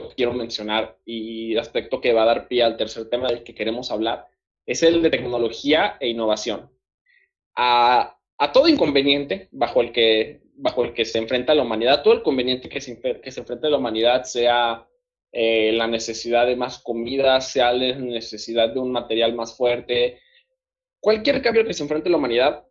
que 0.00 0.14
quiero 0.16 0.32
mencionar 0.32 0.98
y 1.04 1.52
el 1.52 1.58
aspecto 1.58 2.00
que 2.00 2.12
va 2.12 2.22
a 2.22 2.26
dar 2.26 2.48
pie 2.48 2.62
al 2.62 2.76
tercer 2.76 3.08
tema 3.08 3.28
del 3.28 3.44
que 3.44 3.54
queremos 3.54 3.90
hablar 3.90 4.26
es 4.66 4.82
el 4.82 5.02
de 5.02 5.10
tecnología 5.10 5.96
e 6.00 6.08
innovación. 6.08 6.70
A, 7.54 8.16
a 8.38 8.52
todo 8.52 8.66
inconveniente 8.66 9.48
bajo 9.52 9.82
el, 9.82 9.92
que, 9.92 10.43
bajo 10.54 10.84
el 10.84 10.94
que 10.94 11.04
se 11.04 11.18
enfrenta 11.18 11.54
la 11.54 11.62
humanidad, 11.62 12.02
todo 12.02 12.14
el 12.14 12.22
conveniente 12.22 12.68
que 12.68 12.80
se, 12.80 13.00
que 13.00 13.30
se 13.30 13.40
enfrenta 13.40 13.68
la 13.68 13.78
humanidad, 13.78 14.24
sea 14.24 14.86
eh, 15.32 15.72
la 15.72 15.86
necesidad 15.86 16.46
de 16.46 16.56
más 16.56 16.78
comida, 16.78 17.40
sea 17.40 17.72
la 17.72 17.96
necesidad 17.96 18.72
de 18.72 18.80
un 18.80 18.92
material 18.92 19.34
más 19.34 19.56
fuerte, 19.56 20.20
cualquier 21.00 21.42
cambio 21.42 21.64
que 21.64 21.74
se 21.74 21.82
enfrente 21.82 22.08
la 22.08 22.16
humanidad, 22.16 22.64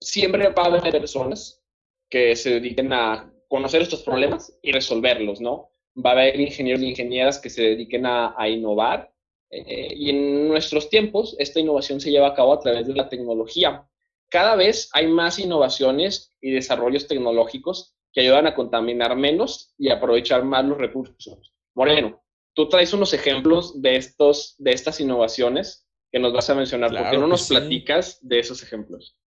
siempre 0.00 0.48
va 0.48 0.62
a 0.62 0.66
haber 0.66 0.92
personas 0.92 1.62
que 2.08 2.36
se 2.36 2.50
dediquen 2.50 2.92
a 2.92 3.32
conocer 3.48 3.82
estos 3.82 4.02
problemas 4.02 4.58
y 4.62 4.72
resolverlos, 4.72 5.40
¿no? 5.40 5.70
va 5.94 6.10
a 6.10 6.12
haber 6.14 6.40
ingenieros 6.40 6.82
y 6.82 6.88
ingenieras 6.88 7.38
que 7.38 7.50
se 7.50 7.62
dediquen 7.62 8.06
a, 8.06 8.48
innovar. 8.48 9.12
Eh, 9.50 9.94
y 9.94 10.10
en 10.10 10.48
nuestros 10.48 10.88
tiempos, 10.88 11.36
esta 11.38 11.60
innovación 11.60 12.00
se 12.00 12.10
lleva 12.10 12.28
a 12.28 12.34
cabo 12.34 12.52
a 12.52 12.60
través 12.60 12.86
de 12.86 12.94
la 12.94 13.08
tecnología. 13.08 13.86
Cada 14.30 14.56
vez 14.56 14.88
hay 14.92 15.06
más 15.06 15.38
innovaciones 15.38 16.32
y 16.40 16.50
desarrollos 16.50 17.06
tecnológicos 17.06 17.94
que 18.12 18.22
ayudan 18.22 18.46
a 18.46 18.54
contaminar 18.54 19.16
menos 19.16 19.74
y 19.76 19.90
aprovechar 19.90 20.44
más 20.44 20.64
los 20.64 20.78
recursos. 20.78 21.54
Moreno, 21.74 22.22
tú 22.54 22.68
traes 22.68 22.92
unos 22.92 23.12
ejemplos 23.12 23.80
de, 23.82 23.96
estos, 23.96 24.54
de 24.58 24.72
estas 24.72 25.00
innovaciones 25.00 25.86
que 26.12 26.20
nos 26.20 26.32
vas 26.32 26.48
a 26.48 26.54
mencionar. 26.54 26.90
¿Por 26.90 27.10
qué 27.10 27.18
no 27.18 27.26
nos 27.26 27.48
platicas 27.48 28.18
de 28.22 28.38
esos 28.38 28.62
ejemplos? 28.62 29.18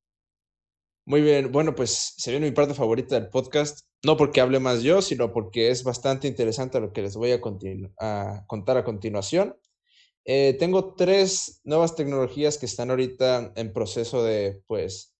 Muy 1.06 1.22
bien, 1.22 1.52
bueno, 1.52 1.74
pues 1.74 2.16
se 2.18 2.32
viene 2.32 2.48
mi 2.48 2.52
parte 2.52 2.74
favorita 2.74 3.18
del 3.20 3.30
podcast, 3.30 3.88
no 4.04 4.18
porque 4.18 4.42
hable 4.42 4.60
más 4.60 4.84
yo, 4.84 5.02
sino 5.02 5.32
porque 5.32 5.70
es 5.70 5.84
bastante 5.84 6.28
interesante 6.28 6.82
lo 6.82 6.92
que 6.92 7.02
les 7.02 7.16
voy 7.16 7.32
a, 7.32 7.40
a 8.00 8.46
contar 8.46 8.78
a 8.78 8.84
continuación. 8.84 9.56
Eh, 10.30 10.58
tengo 10.60 10.94
tres 10.94 11.62
nuevas 11.64 11.96
tecnologías 11.96 12.58
que 12.58 12.66
están 12.66 12.90
ahorita 12.90 13.54
en 13.56 13.72
proceso 13.72 14.26
de, 14.26 14.62
pues, 14.68 15.16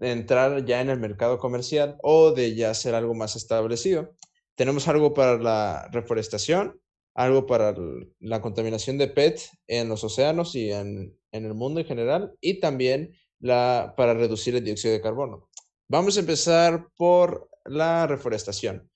entrar 0.00 0.64
ya 0.64 0.80
en 0.80 0.90
el 0.90 0.98
mercado 0.98 1.38
comercial 1.38 1.96
o 2.02 2.32
de 2.32 2.56
ya 2.56 2.74
ser 2.74 2.96
algo 2.96 3.14
más 3.14 3.36
establecido. 3.36 4.16
Tenemos 4.56 4.88
algo 4.88 5.14
para 5.14 5.38
la 5.38 5.88
reforestación, 5.92 6.80
algo 7.14 7.46
para 7.46 7.72
la 8.18 8.42
contaminación 8.42 8.98
de 8.98 9.06
PET 9.06 9.40
en 9.68 9.88
los 9.88 10.02
océanos 10.02 10.56
y 10.56 10.72
en, 10.72 11.16
en 11.30 11.44
el 11.44 11.54
mundo 11.54 11.78
en 11.78 11.86
general, 11.86 12.32
y 12.40 12.58
también 12.58 13.14
la, 13.38 13.94
para 13.96 14.14
reducir 14.14 14.56
el 14.56 14.64
dióxido 14.64 14.92
de 14.92 15.00
carbono. 15.00 15.48
Vamos 15.86 16.16
a 16.16 16.20
empezar 16.20 16.88
por 16.96 17.48
la 17.64 18.08
reforestación. 18.08 18.90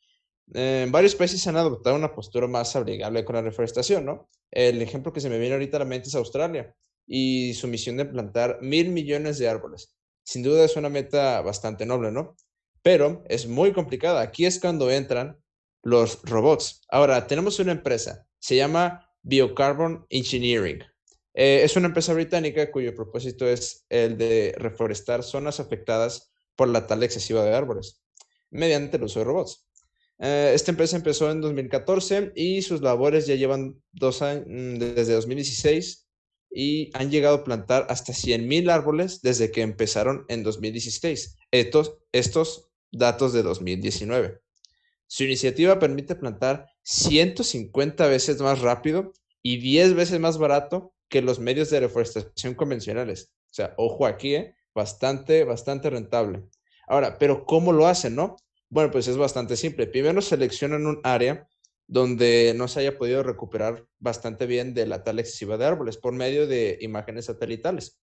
Varios 0.47 1.15
países 1.15 1.47
han 1.47 1.57
adoptado 1.57 1.97
una 1.97 2.15
postura 2.15 2.47
más 2.47 2.77
amigable 2.77 3.25
con 3.25 3.37
la 3.37 3.43
reforestación, 3.43 4.05
¿no? 4.05 4.29
El 4.51 4.83
ejemplo 4.83 5.13
que 5.13 5.21
se 5.21 5.31
me 5.31 5.39
viene 5.39 5.55
ahorita 5.55 5.79
a 5.79 5.81
la 5.81 5.87
mente 5.87 6.09
es 6.09 6.15
Australia 6.15 6.75
y 7.07 7.55
su 7.55 7.69
misión 7.69 7.97
de 7.97 8.05
plantar 8.05 8.59
mil 8.61 8.91
millones 8.91 9.39
de 9.39 9.49
árboles. 9.49 9.95
Sin 10.25 10.43
duda 10.43 10.65
es 10.65 10.77
una 10.77 10.89
meta 10.89 11.41
bastante 11.41 11.87
noble, 11.87 12.13
¿no? 12.13 12.37
Pero 12.83 13.25
es 13.29 13.47
muy 13.47 13.73
complicada. 13.73 14.21
Aquí 14.21 14.45
es 14.45 14.61
cuando 14.61 14.91
entran 14.91 15.39
los 15.83 16.23
robots. 16.23 16.83
Ahora, 16.89 17.27
tenemos 17.27 17.59
una 17.59 17.73
empresa, 17.73 18.27
se 18.39 18.57
llama 18.57 19.09
Biocarbon 19.23 20.07
Engineering. 20.11 20.83
Eh, 21.35 21.63
es 21.65 21.77
una 21.77 21.87
empresa 21.87 22.13
británica 22.13 22.71
cuyo 22.71 22.95
propósito 22.95 23.47
es 23.47 23.87
el 23.89 24.19
de 24.19 24.55
reforestar 24.59 25.23
zonas 25.23 25.61
afectadas 25.61 26.33
por 26.57 26.69
la 26.69 26.87
tala 26.87 27.07
excesiva 27.07 27.43
de 27.43 27.55
árboles 27.55 28.03
mediante 28.51 28.99
el 28.99 29.05
uso 29.05 29.21
de 29.21 29.25
robots. 29.25 29.67
Eh, 30.19 30.53
esta 30.55 30.71
empresa 30.71 30.97
empezó 30.97 31.31
en 31.31 31.41
2014 31.41 32.33
y 32.37 32.63
sus 32.63 32.81
labores 32.81 33.27
ya 33.27 33.35
llevan 33.35 33.83
dos 33.93 34.23
años, 34.23 34.45
mm, 34.47 34.79
desde 34.79 35.15
2016 35.15 36.07
y 36.51 36.91
han 36.97 37.11
llegado 37.11 37.37
a 37.37 37.45
plantar 37.45 37.87
hasta 37.89 38.13
100.000 38.13 38.71
árboles 38.71 39.23
desde 39.23 39.51
que 39.51 39.63
empezaron 39.63 40.25
en 40.29 40.43
2016. 40.43 41.37
Estos, 41.51 41.99
estos 42.13 42.71
datos 42.91 43.33
de 43.33 43.43
2019. 43.43 44.41
Su 45.07 45.25
iniciativa 45.25 45.79
permite 45.79 46.15
plantar 46.15 46.67
150 46.83 48.07
veces 48.07 48.41
más 48.41 48.61
rápido 48.61 49.13
y 49.43 49.59
10 49.59 49.95
veces 49.95 50.21
más 50.21 50.39
barato 50.39 50.95
que 51.09 51.23
los 51.23 51.39
medios 51.39 51.69
de 51.71 51.81
reforestación 51.81 52.55
convencionales. 52.55 53.33
O 53.51 53.55
sea, 53.55 53.75
ojo 53.77 54.07
aquí, 54.07 54.35
¿eh? 54.35 54.55
bastante, 54.75 55.45
bastante 55.45 55.91
rentable. 55.91 56.45
Ahora, 56.87 57.19
pero 57.19 57.45
¿cómo 57.45 57.73
lo 57.73 57.87
hacen, 57.87 58.15
no? 58.17 58.37
Bueno, 58.73 58.91
pues 58.91 59.07
es 59.07 59.19
bastante 59.19 59.59
simple. 59.59 59.87
Primero 59.87 60.23
seleccionan 60.23 60.87
un 60.87 60.99
área 61.05 61.47
donde 61.87 62.55
no 62.57 62.69
se 62.69 62.81
haya 62.81 62.97
podido 62.97 63.23
recuperar 63.23 63.87
bastante 63.99 64.47
bien 64.47 64.73
de 64.73 64.87
la 64.87 65.05
tala 65.05 65.21
excesiva 65.21 65.59
de 65.59 65.67
árboles 65.67 65.99
por 65.99 66.15
medio 66.15 66.47
de 66.47 66.79
imágenes 66.81 67.27
satelitales. 67.27 68.01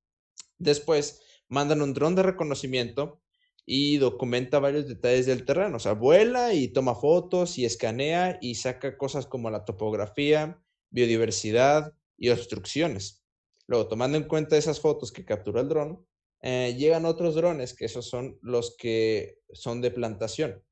Después 0.60 1.24
mandan 1.48 1.82
un 1.82 1.96
dron 1.96 2.14
de 2.14 2.22
reconocimiento 2.22 3.20
y 3.66 3.98
documenta 3.98 4.60
varios 4.60 4.88
detalles 4.88 5.26
del 5.26 5.44
terreno. 5.44 5.78
O 5.78 5.80
sea, 5.80 5.94
vuela 5.94 6.54
y 6.54 6.68
toma 6.68 6.94
fotos 6.94 7.58
y 7.58 7.66
escanea 7.66 8.38
y 8.40 8.54
saca 8.54 8.96
cosas 8.96 9.26
como 9.26 9.50
la 9.50 9.66
topografía, 9.66 10.62
biodiversidad, 10.92 11.96
y 12.16 12.30
obstrucciones. 12.30 13.24
Luego, 13.66 13.88
tomando 13.88 14.18
en 14.18 14.26
cuenta 14.26 14.58
esas 14.58 14.80
fotos 14.80 15.12
que 15.12 15.26
captura 15.26 15.62
el 15.62 15.70
dron, 15.70 16.06
eh, 16.42 16.76
llegan 16.78 17.06
otros 17.06 17.36
drones, 17.36 17.74
que 17.74 17.86
esos 17.86 18.08
son 18.08 18.38
los 18.42 18.76
que 18.78 19.40
son 19.52 19.82
de 19.82 19.92
plantación. 19.92 20.64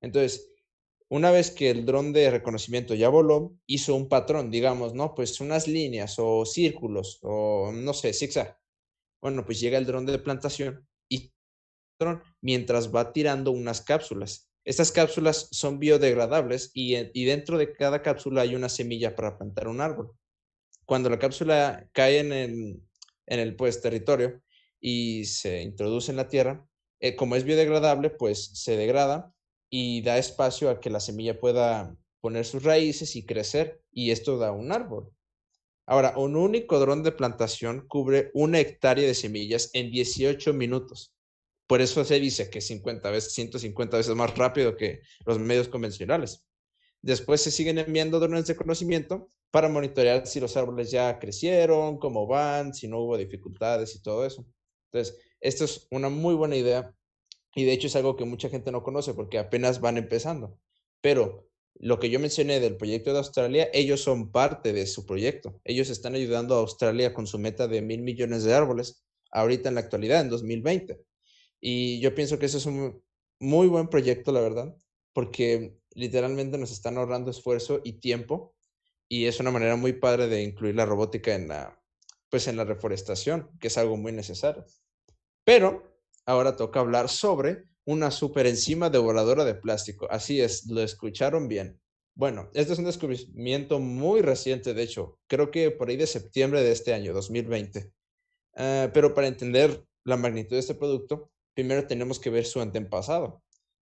Entonces, 0.00 0.52
una 1.08 1.30
vez 1.30 1.50
que 1.50 1.70
el 1.70 1.84
dron 1.84 2.12
de 2.12 2.30
reconocimiento 2.30 2.94
ya 2.94 3.08
voló, 3.08 3.54
hizo 3.66 3.94
un 3.94 4.08
patrón, 4.08 4.50
digamos, 4.50 4.94
¿no? 4.94 5.14
Pues 5.14 5.40
unas 5.40 5.68
líneas 5.68 6.16
o 6.18 6.44
círculos 6.46 7.18
o 7.22 7.70
no 7.72 7.92
sé, 7.92 8.12
zigzag. 8.12 8.58
Bueno, 9.20 9.44
pues 9.44 9.60
llega 9.60 9.78
el 9.78 9.86
dron 9.86 10.06
de 10.06 10.18
plantación 10.18 10.88
y 11.08 11.32
mientras 12.40 12.94
va 12.94 13.12
tirando 13.12 13.52
unas 13.52 13.82
cápsulas. 13.82 14.48
Estas 14.64 14.90
cápsulas 14.90 15.48
son 15.52 15.78
biodegradables 15.78 16.70
y, 16.74 16.96
y 16.96 17.24
dentro 17.26 17.58
de 17.58 17.72
cada 17.72 18.02
cápsula 18.02 18.42
hay 18.42 18.54
una 18.54 18.68
semilla 18.68 19.14
para 19.14 19.36
plantar 19.36 19.68
un 19.68 19.80
árbol. 19.80 20.12
Cuando 20.86 21.10
la 21.10 21.18
cápsula 21.18 21.88
cae 21.92 22.20
en 22.20 22.32
el, 22.32 22.82
en 23.26 23.40
el 23.40 23.54
pues, 23.54 23.80
territorio 23.80 24.42
y 24.82 25.24
se 25.24 25.62
introduce 25.62 26.10
en 26.10 26.16
la 26.18 26.28
tierra, 26.28 26.66
eh, 27.00 27.16
como 27.16 27.36
es 27.36 27.44
biodegradable, 27.44 28.10
pues 28.10 28.50
se 28.52 28.76
degrada 28.76 29.32
y 29.70 30.02
da 30.02 30.18
espacio 30.18 30.68
a 30.68 30.80
que 30.80 30.90
la 30.90 31.00
semilla 31.00 31.40
pueda 31.40 31.96
poner 32.20 32.44
sus 32.44 32.62
raíces 32.62 33.16
y 33.16 33.24
crecer, 33.24 33.80
y 33.90 34.10
esto 34.10 34.36
da 34.36 34.52
un 34.52 34.72
árbol. 34.72 35.10
Ahora, 35.86 36.16
un 36.16 36.36
único 36.36 36.78
dron 36.78 37.02
de 37.02 37.12
plantación 37.12 37.86
cubre 37.88 38.30
una 38.34 38.60
hectárea 38.60 39.06
de 39.06 39.14
semillas 39.14 39.70
en 39.72 39.90
18 39.90 40.52
minutos. 40.52 41.14
Por 41.66 41.80
eso 41.80 42.04
se 42.04 42.20
dice 42.20 42.50
que 42.50 42.60
50 42.60 43.10
veces, 43.10 43.32
150 43.32 43.96
veces 43.96 44.14
más 44.14 44.36
rápido 44.36 44.76
que 44.76 45.00
los 45.26 45.38
medios 45.38 45.68
convencionales. 45.68 46.46
Después 47.00 47.40
se 47.40 47.50
siguen 47.50 47.78
enviando 47.78 48.20
drones 48.20 48.46
de 48.46 48.56
conocimiento 48.56 49.28
para 49.50 49.68
monitorear 49.68 50.26
si 50.26 50.38
los 50.38 50.56
árboles 50.56 50.90
ya 50.90 51.18
crecieron, 51.18 51.98
cómo 51.98 52.26
van, 52.26 52.74
si 52.74 52.86
no 52.88 53.00
hubo 53.00 53.16
dificultades 53.16 53.94
y 53.96 54.02
todo 54.02 54.24
eso. 54.24 54.46
Entonces, 54.92 55.18
esto 55.40 55.64
es 55.64 55.86
una 55.90 56.08
muy 56.08 56.34
buena 56.34 56.56
idea 56.56 56.94
y 57.54 57.64
de 57.64 57.72
hecho 57.72 57.86
es 57.86 57.96
algo 57.96 58.16
que 58.16 58.24
mucha 58.24 58.48
gente 58.48 58.70
no 58.70 58.82
conoce 58.82 59.14
porque 59.14 59.38
apenas 59.38 59.80
van 59.80 59.96
empezando. 59.96 60.58
Pero 61.00 61.48
lo 61.74 61.98
que 61.98 62.10
yo 62.10 62.20
mencioné 62.20 62.60
del 62.60 62.76
proyecto 62.76 63.12
de 63.12 63.18
Australia, 63.18 63.68
ellos 63.72 64.02
son 64.02 64.30
parte 64.30 64.72
de 64.72 64.86
su 64.86 65.06
proyecto. 65.06 65.60
Ellos 65.64 65.90
están 65.90 66.14
ayudando 66.14 66.54
a 66.54 66.58
Australia 66.58 67.14
con 67.14 67.26
su 67.26 67.38
meta 67.38 67.66
de 67.68 67.82
mil 67.82 68.02
millones 68.02 68.44
de 68.44 68.54
árboles 68.54 69.04
ahorita 69.30 69.68
en 69.68 69.76
la 69.76 69.80
actualidad, 69.80 70.20
en 70.20 70.28
2020. 70.28 71.00
Y 71.60 72.00
yo 72.00 72.14
pienso 72.14 72.38
que 72.38 72.46
eso 72.46 72.58
es 72.58 72.66
un 72.66 73.02
muy 73.40 73.66
buen 73.68 73.88
proyecto, 73.88 74.30
la 74.30 74.40
verdad, 74.40 74.76
porque 75.12 75.76
literalmente 75.94 76.58
nos 76.58 76.70
están 76.70 76.98
ahorrando 76.98 77.30
esfuerzo 77.30 77.80
y 77.82 77.94
tiempo 77.94 78.54
y 79.08 79.26
es 79.26 79.40
una 79.40 79.50
manera 79.50 79.76
muy 79.76 79.94
padre 79.94 80.28
de 80.28 80.42
incluir 80.42 80.74
la 80.74 80.86
robótica 80.86 81.34
en 81.34 81.48
la, 81.48 81.82
pues 82.30 82.46
en 82.46 82.56
la 82.56 82.64
reforestación, 82.64 83.50
que 83.60 83.68
es 83.68 83.78
algo 83.78 83.96
muy 83.96 84.12
necesario. 84.12 84.64
Pero 85.44 85.96
ahora 86.26 86.56
toca 86.56 86.80
hablar 86.80 87.08
sobre 87.08 87.64
una 87.84 88.10
superenzima 88.10 88.90
devoradora 88.90 89.44
de 89.44 89.54
plástico. 89.54 90.06
Así 90.10 90.40
es, 90.40 90.66
lo 90.66 90.82
escucharon 90.82 91.48
bien. 91.48 91.80
Bueno, 92.14 92.50
este 92.54 92.74
es 92.74 92.78
un 92.78 92.84
descubrimiento 92.84 93.80
muy 93.80 94.20
reciente, 94.20 94.74
de 94.74 94.82
hecho, 94.82 95.18
creo 95.26 95.50
que 95.50 95.70
por 95.70 95.88
ahí 95.88 95.96
de 95.96 96.06
septiembre 96.06 96.62
de 96.62 96.72
este 96.72 96.92
año, 96.92 97.12
2020. 97.14 97.90
Ah, 98.56 98.90
pero 98.92 99.14
para 99.14 99.28
entender 99.28 99.84
la 100.04 100.16
magnitud 100.16 100.56
de 100.56 100.60
este 100.60 100.74
producto, 100.74 101.30
primero 101.54 101.86
tenemos 101.86 102.18
que 102.20 102.30
ver 102.30 102.44
su 102.44 102.60
antepasado. 102.60 103.42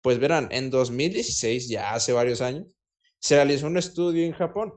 Pues 0.03 0.19
verán, 0.19 0.49
en 0.51 0.71
2016, 0.71 1.69
ya 1.69 1.95
hace 1.95 2.13
varios 2.13 2.41
años, 2.41 2.67
se 3.21 3.37
realizó 3.37 3.67
un 3.67 3.79
estudio 3.79 4.25
en 4.25 4.33
Japón 4.33 4.75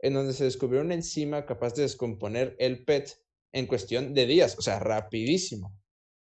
en 0.00 0.14
donde 0.14 0.32
se 0.32 0.44
descubrió 0.44 0.80
una 0.80 0.94
enzima 0.94 1.44
capaz 1.44 1.74
de 1.74 1.82
descomponer 1.82 2.56
el 2.58 2.84
PET 2.84 3.18
en 3.52 3.66
cuestión 3.66 4.14
de 4.14 4.26
días, 4.26 4.56
o 4.58 4.62
sea, 4.62 4.78
rapidísimo. 4.78 5.76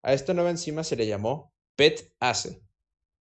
A 0.05 0.13
esta 0.13 0.35
nueva 0.35 0.51
enzima 0.51 0.85
se 0.85 0.97
le 0.97 1.07
llamó 1.07 1.55
PET-ACE 1.77 2.61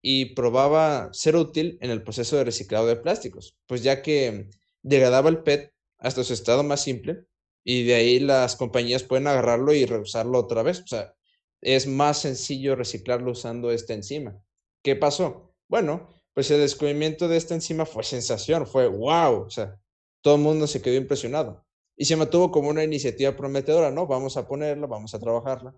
y 0.02 0.34
probaba 0.34 1.10
ser 1.12 1.36
útil 1.36 1.78
en 1.80 1.92
el 1.92 2.02
proceso 2.02 2.36
de 2.36 2.42
reciclado 2.42 2.88
de 2.88 2.96
plásticos, 2.96 3.56
pues 3.68 3.84
ya 3.84 4.02
que 4.02 4.50
degradaba 4.82 5.28
el 5.28 5.44
PET 5.44 5.72
hasta 5.98 6.24
su 6.24 6.32
estado 6.32 6.64
más 6.64 6.80
simple 6.80 7.24
y 7.62 7.84
de 7.84 7.94
ahí 7.94 8.18
las 8.18 8.56
compañías 8.56 9.04
pueden 9.04 9.28
agarrarlo 9.28 9.72
y 9.72 9.86
reusarlo 9.86 10.40
otra 10.40 10.64
vez. 10.64 10.80
O 10.80 10.86
sea, 10.88 11.14
es 11.60 11.86
más 11.86 12.18
sencillo 12.18 12.74
reciclarlo 12.74 13.30
usando 13.30 13.70
esta 13.70 13.94
enzima. 13.94 14.42
¿Qué 14.82 14.96
pasó? 14.96 15.54
Bueno, 15.68 16.12
pues 16.34 16.50
el 16.50 16.58
descubrimiento 16.58 17.28
de 17.28 17.36
esta 17.36 17.54
enzima 17.54 17.86
fue 17.86 18.02
sensación, 18.02 18.66
fue 18.66 18.88
wow, 18.88 19.42
o 19.46 19.50
sea, 19.50 19.78
todo 20.20 20.34
el 20.34 20.40
mundo 20.40 20.66
se 20.66 20.82
quedó 20.82 20.96
impresionado 20.96 21.64
y 21.96 22.06
se 22.06 22.16
mantuvo 22.16 22.50
como 22.50 22.70
una 22.70 22.82
iniciativa 22.82 23.36
prometedora, 23.36 23.92
¿no? 23.92 24.08
Vamos 24.08 24.36
a 24.36 24.48
ponerla, 24.48 24.88
vamos 24.88 25.14
a 25.14 25.20
trabajarla 25.20 25.76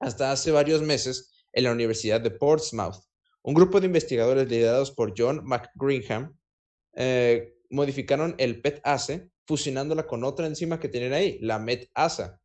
hasta 0.00 0.32
hace 0.32 0.50
varios 0.50 0.82
meses 0.82 1.30
en 1.52 1.64
la 1.64 1.72
Universidad 1.72 2.20
de 2.20 2.30
Portsmouth. 2.30 2.96
Un 3.42 3.54
grupo 3.54 3.80
de 3.80 3.86
investigadores 3.86 4.48
liderados 4.48 4.90
por 4.90 5.14
John 5.16 5.42
McGreenham 5.44 6.36
eh, 6.94 7.54
modificaron 7.70 8.34
el 8.38 8.60
PET-ACE 8.60 9.30
fusionándola 9.46 10.06
con 10.06 10.24
otra 10.24 10.46
enzima 10.46 10.80
que 10.80 10.88
tienen 10.88 11.12
ahí, 11.12 11.38
la 11.40 11.58
MET-ASA, 11.58 12.40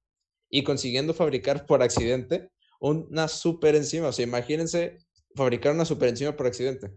y 0.50 0.64
consiguiendo 0.64 1.14
fabricar 1.14 1.66
por 1.66 1.82
accidente 1.82 2.52
una 2.80 3.28
superenzima. 3.28 4.10
O 4.10 4.12
sea, 4.12 4.24
imagínense 4.24 4.98
fabricar 5.36 5.74
una 5.74 5.86
superenzima 5.86 6.36
por 6.36 6.48
accidente. 6.48 6.92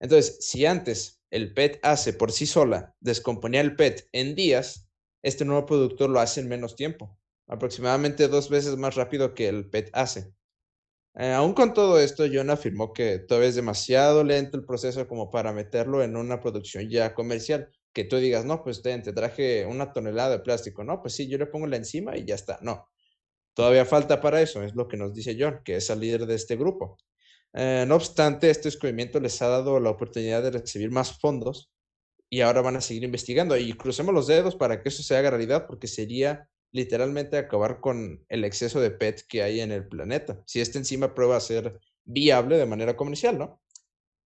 Entonces, 0.00 0.38
si 0.40 0.66
antes 0.66 1.22
el 1.30 1.54
PET-ACE 1.54 2.14
por 2.14 2.32
sí 2.32 2.46
sola 2.46 2.94
descomponía 3.00 3.60
el 3.60 3.76
PET 3.76 4.08
en 4.12 4.34
días, 4.34 4.88
este 5.22 5.44
nuevo 5.44 5.64
producto 5.64 6.08
lo 6.08 6.20
hace 6.20 6.40
en 6.40 6.48
menos 6.48 6.76
tiempo 6.76 7.18
aproximadamente 7.46 8.28
dos 8.28 8.48
veces 8.48 8.76
más 8.76 8.94
rápido 8.94 9.34
que 9.34 9.48
el 9.48 9.68
PET 9.68 9.90
hace. 9.92 10.32
Eh, 11.14 11.32
aún 11.32 11.52
con 11.52 11.74
todo 11.74 12.00
esto, 12.00 12.24
John 12.32 12.50
afirmó 12.50 12.92
que 12.92 13.18
todavía 13.18 13.50
es 13.50 13.54
demasiado 13.54 14.24
lento 14.24 14.56
el 14.56 14.64
proceso 14.64 15.06
como 15.06 15.30
para 15.30 15.52
meterlo 15.52 16.02
en 16.02 16.16
una 16.16 16.40
producción 16.40 16.88
ya 16.88 17.14
comercial. 17.14 17.70
Que 17.92 18.04
tú 18.04 18.16
digas, 18.16 18.46
no, 18.46 18.62
pues 18.62 18.80
te, 18.82 18.98
traje 19.12 19.66
una 19.66 19.92
tonelada 19.92 20.30
de 20.30 20.38
plástico. 20.38 20.82
No, 20.84 21.02
pues 21.02 21.14
sí, 21.14 21.28
yo 21.28 21.36
le 21.36 21.46
pongo 21.46 21.66
la 21.66 21.76
encima 21.76 22.16
y 22.16 22.24
ya 22.24 22.34
está. 22.34 22.58
No, 22.62 22.88
todavía 23.54 23.84
falta 23.84 24.20
para 24.20 24.40
eso, 24.40 24.62
es 24.62 24.74
lo 24.74 24.88
que 24.88 24.96
nos 24.96 25.14
dice 25.14 25.36
John, 25.38 25.60
que 25.64 25.76
es 25.76 25.90
el 25.90 26.00
líder 26.00 26.26
de 26.26 26.34
este 26.36 26.56
grupo. 26.56 26.96
Eh, 27.54 27.84
no 27.86 27.96
obstante, 27.96 28.48
este 28.50 28.68
descubrimiento 28.68 29.20
les 29.20 29.40
ha 29.42 29.48
dado 29.48 29.78
la 29.80 29.90
oportunidad 29.90 30.42
de 30.42 30.52
recibir 30.52 30.90
más 30.90 31.18
fondos 31.18 31.70
y 32.30 32.40
ahora 32.40 32.62
van 32.62 32.76
a 32.76 32.80
seguir 32.80 33.04
investigando. 33.04 33.56
Y 33.58 33.74
crucemos 33.74 34.14
los 34.14 34.26
dedos 34.26 34.56
para 34.56 34.82
que 34.82 34.88
eso 34.88 35.02
se 35.02 35.16
haga 35.16 35.30
realidad, 35.30 35.66
porque 35.66 35.86
sería 35.86 36.48
literalmente 36.72 37.36
acabar 37.36 37.80
con 37.80 38.24
el 38.28 38.44
exceso 38.44 38.80
de 38.80 38.90
PET 38.90 39.26
que 39.28 39.42
hay 39.42 39.60
en 39.60 39.70
el 39.70 39.86
planeta. 39.86 40.42
Si 40.46 40.60
esta 40.60 40.78
enzima 40.78 41.14
prueba 41.14 41.36
a 41.36 41.40
ser 41.40 41.78
viable 42.04 42.56
de 42.56 42.66
manera 42.66 42.96
comercial, 42.96 43.38
¿no? 43.38 43.62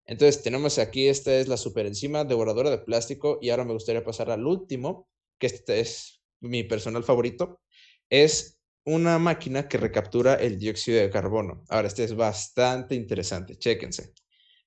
Entonces 0.05 0.43
tenemos 0.43 0.77
aquí, 0.77 1.07
esta 1.07 1.35
es 1.35 1.47
la 1.47 1.57
superenzima 1.57 2.23
devoradora 2.23 2.69
de 2.69 2.77
plástico 2.77 3.39
y 3.41 3.49
ahora 3.49 3.65
me 3.65 3.73
gustaría 3.73 4.03
pasar 4.03 4.29
al 4.29 4.45
último, 4.45 5.09
que 5.39 5.47
este 5.47 5.79
es 5.79 6.21
mi 6.39 6.63
personal 6.63 7.03
favorito, 7.03 7.59
es 8.09 8.59
una 8.85 9.17
máquina 9.17 9.67
que 9.67 9.79
recaptura 9.79 10.35
el 10.35 10.59
dióxido 10.59 10.99
de 11.01 11.09
carbono. 11.09 11.63
Ahora, 11.69 11.87
este 11.87 12.03
es 12.03 12.15
bastante 12.15 12.93
interesante, 12.93 13.57
chéquense. 13.57 14.13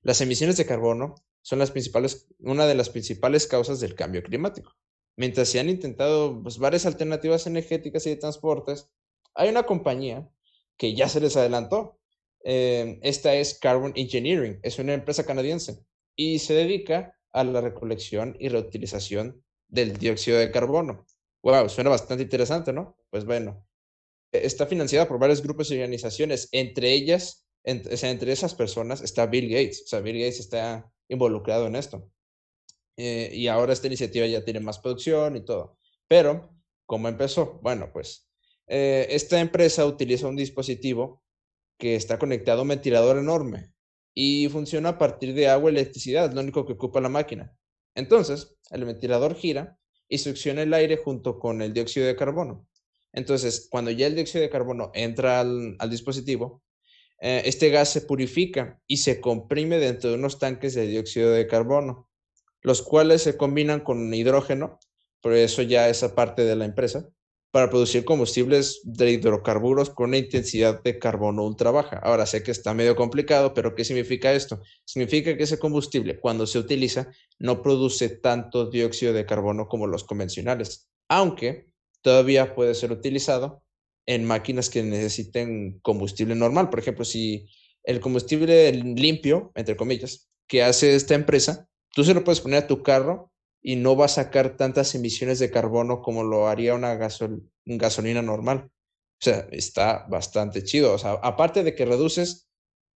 Las 0.03 0.21
emisiones 0.21 0.57
de 0.57 0.67
carbono 0.67 1.15
son 1.41 1.61
las 1.61 1.71
principales, 1.71 2.27
una 2.41 2.67
de 2.67 2.75
las 2.75 2.91
principales 2.91 3.47
causas 3.47 3.79
del 3.79 3.95
cambio 3.95 4.25
climático 4.25 4.75
mientras 5.19 5.49
se 5.49 5.59
han 5.59 5.69
intentado 5.69 6.41
pues, 6.43 6.59
varias 6.59 6.87
alternativas 6.87 7.47
energéticas 7.47 8.07
y 8.07 8.11
de 8.11 8.17
transportes, 8.17 8.89
hay 9.35 9.49
una 9.51 9.65
compañía 9.65 10.31
que 10.79 10.95
ya 10.95 11.09
se 11.09 11.21
les 11.21 11.37
adelantó. 11.37 11.99
Eh, 12.45 13.01
esta 13.03 13.35
es 13.35 13.59
Carbon 13.59 13.93
Engineering, 13.97 14.61
es 14.63 14.79
una 14.79 14.95
empresa 14.95 15.27
canadiense 15.27 15.85
y 16.15 16.39
se 16.39 16.55
dedica 16.55 17.19
a 17.33 17.43
la 17.43 17.61
recolección 17.61 18.37
y 18.39 18.49
reutilización 18.49 19.45
del 19.67 19.99
dióxido 19.99 20.39
de 20.39 20.53
carbono. 20.53 21.05
Wow, 21.43 21.69
suena 21.69 21.91
bastante 21.91 22.23
interesante, 22.23 22.73
¿no? 22.73 22.97
Pues 23.11 23.25
bueno, 23.25 23.67
e, 24.31 24.47
está 24.47 24.67
financiada 24.67 25.09
por 25.09 25.19
varios 25.19 25.43
grupos 25.43 25.69
y 25.71 25.75
organizaciones, 25.75 26.49
entre 26.53 26.93
ellas, 26.93 27.45
entre 27.65 28.33
esas 28.33 28.55
personas 28.55 29.03
está 29.03 29.27
Bill 29.27 29.49
Gates, 29.49 29.83
o 29.85 29.89
sea, 29.89 30.01
Bill 30.01 30.21
Gates 30.21 30.39
está 30.39 30.91
involucrado 31.09 31.67
en 31.67 31.75
esto. 31.75 32.09
Eh, 33.01 33.31
y 33.33 33.47
ahora 33.47 33.73
esta 33.73 33.87
iniciativa 33.87 34.27
ya 34.27 34.45
tiene 34.45 34.59
más 34.59 34.81
producción 34.81 35.37
y 35.37 35.45
todo. 35.45 35.79
Pero, 36.09 36.51
¿cómo 36.85 37.07
empezó? 37.09 37.61
Bueno, 37.63 37.91
pues 37.93 38.29
eh, 38.67 39.07
esta 39.11 39.41
empresa 39.41 39.87
utiliza 39.87 40.27
un 40.27 40.35
dispositivo 40.35 41.23
que 41.79 41.95
está 41.95 42.19
conectado 42.19 42.59
a 42.59 42.63
un 42.63 42.69
ventilador 42.69 43.19
enorme 43.19 43.73
y 44.15 44.49
funciona 44.49 44.91
a 44.91 44.99
partir 44.99 45.33
de 45.33 45.47
agua 45.47 45.71
y 45.71 45.75
electricidad, 45.75 46.33
lo 46.33 46.41
único 46.41 46.67
que 46.67 46.73
ocupa 46.73 47.01
la 47.01 47.09
máquina. 47.09 47.57
Entonces, 47.95 48.57
el 48.71 48.85
ventilador 48.85 49.37
gira 49.37 49.79
y 50.09 50.19
succiona 50.19 50.63
el 50.63 50.75
aire 50.75 50.97
junto 50.97 51.39
con 51.39 51.63
el 51.63 51.73
dióxido 51.73 52.05
de 52.05 52.17
carbono. 52.17 52.67
Entonces, 53.13 53.69
cuando 53.71 53.93
ya 53.93 54.09
el 54.09 54.17
dióxido 54.17 54.43
de 54.43 54.51
carbono 54.51 54.91
entra 54.93 55.39
al, 55.39 55.77
dispositivo, 55.89 56.65
eh, 57.21 57.43
este 57.45 57.71
gas 57.71 57.91
se 57.91 58.01
purifica 58.01 58.81
y 58.89 58.97
se 58.97 59.21
comprime 59.21 59.79
dentro 59.79 60.11
de 60.11 60.17
unos 60.17 60.41
tanques 60.41 60.75
de 60.75 60.89
dióxido 60.89 61.31
de 61.31 61.47
carbono 61.47 62.08
los 62.63 62.83
cuales 62.83 63.23
se 63.23 63.37
combinan 63.37 63.81
con 63.81 64.13
hidrógeno, 64.13 64.79
por 65.21 65.33
eso 65.33 65.63
ya 65.63 65.89
esa 65.89 66.15
parte 66.15 66.45
de 66.45 66.57
la 66.57 66.65
empresa, 66.65 67.09
para 67.51 67.71
producir 67.71 68.05
combustibles 68.05 68.81
de 68.85 69.13
hidrocarburos 69.13 69.91
con 69.91 70.11
una 70.11 70.19
intensidad 70.19 70.83
de 70.83 70.99
carbono 70.99 71.45
ultra 71.47 71.71
baja. 71.71 71.99
Ahora 71.99 72.27
sé 72.27 72.43
que 72.43 72.51
está 72.51 72.75
medio 72.75 72.95
complicado, 72.95 73.55
pero 73.55 73.75
¿qué 73.75 73.85
significa 73.85 74.33
esto? 74.33 74.61
Significa 74.85 75.37
que 75.37 75.45
ese 75.45 75.59
combustible, 75.59 76.21
cuando 76.21 76.47
se 76.47 76.59
utiliza, 76.59 77.11
no 77.39 77.63
produce 77.63 78.11
tanto 78.11 78.69
dióxido 78.69 79.15
de 79.15 79.25
carbono 79.25 79.67
como 79.67 79.87
los 79.87 80.05
convencionales, 80.05 80.91
aunque 81.09 81.69
todavía 82.03 82.55
puede 82.55 82.75
ser 82.75 82.93
utilizado 82.93 83.63
en 84.07 84.25
máquinas 84.25 84.69
que 84.69 84.83
necesiten 84.83 85.81
combustible 85.81 86.35
normal. 86.35 86.71
Por 86.71 86.81
ejemplo, 86.81 87.05
si 87.05 87.47
el 87.83 88.01
combustible 88.01 88.71
limpio, 88.73 89.53
entre 89.55 89.77
comillas, 89.77 90.31
que 90.47 90.63
hace 90.63 90.95
esta 90.95 91.15
empresa, 91.15 91.68
tú 91.95 92.05
se 92.05 92.15
lo 92.15 92.25
puedes 92.25 92.41
poner 92.41 92.65
a 92.65 92.67
tu 92.67 92.83
carro 92.83 93.33
y 93.61 93.77
no 93.77 93.97
va 93.97 94.07
a 94.07 94.09
sacar 94.09 94.57
tantas 94.57 94.95
emisiones 94.95 95.39
de 95.39 95.51
carbono 95.51 96.01
como 96.03 96.23
lo 96.23 96.49
haría 96.49 96.75
una 96.75 96.95
gasolina 97.65 98.23
normal. 98.23 98.71
O 99.21 99.25
sea, 99.25 99.49
está 99.51 100.07
bastante 100.09 100.63
chido. 100.63 100.95
O 100.95 100.99
sea, 100.99 101.13
aparte 101.15 101.65
de 101.65 101.75
que 101.75 101.85
reduces 101.85 102.49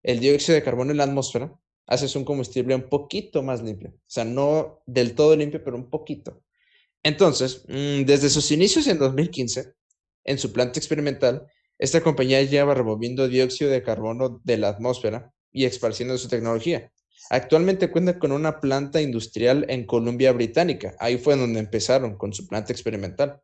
el 0.03 0.21
dióxido 0.21 0.55
de 0.55 0.63
carbono 0.63 0.93
en 0.93 0.99
la 0.99 1.05
atmósfera, 1.05 1.53
haces 1.87 2.15
un 2.15 2.25
combustible 2.25 2.75
un 2.75 2.89
poquito 2.89 3.43
más 3.43 3.63
limpio. 3.63 3.91
O 3.91 4.01
sea, 4.07 4.25
no 4.25 4.83
del 4.87 5.15
todo 5.15 5.37
limpio, 5.37 5.63
pero 5.65 5.77
un 5.77 5.91
poquito. 5.91 6.43
Entonces, 7.03 7.65
mm, 7.69 8.05
desde 8.05 8.31
sus 8.31 8.51
inicios 8.53 8.87
en 8.87 8.99
2015, 8.99 9.75
en 10.25 10.39
su 10.39 10.53
planta 10.53 10.79
experimental, 10.79 11.47
esta 11.79 12.01
compañía 12.01 12.43
lleva 12.43 12.75
removiendo 12.75 13.27
dióxido 13.27 13.71
de 13.71 13.83
carbono 13.83 14.41
de 14.45 14.57
la 14.57 14.69
atmósfera 14.69 15.33
y 15.51 15.65
esparciendo 15.65 16.17
su 16.17 16.29
tecnología. 16.29 16.93
Actualmente 17.33 17.91
cuenta 17.91 18.19
con 18.19 18.31
una 18.31 18.61
planta 18.61 19.01
industrial 19.01 19.65
en 19.71 19.87
Columbia 19.87 20.33
Británica. 20.33 20.95
Ahí 20.99 21.17
fue 21.17 21.35
donde 21.35 21.61
empezaron 21.61 22.19
con 22.19 22.35
su 22.35 22.47
planta 22.47 22.75
experimental, 22.75 23.41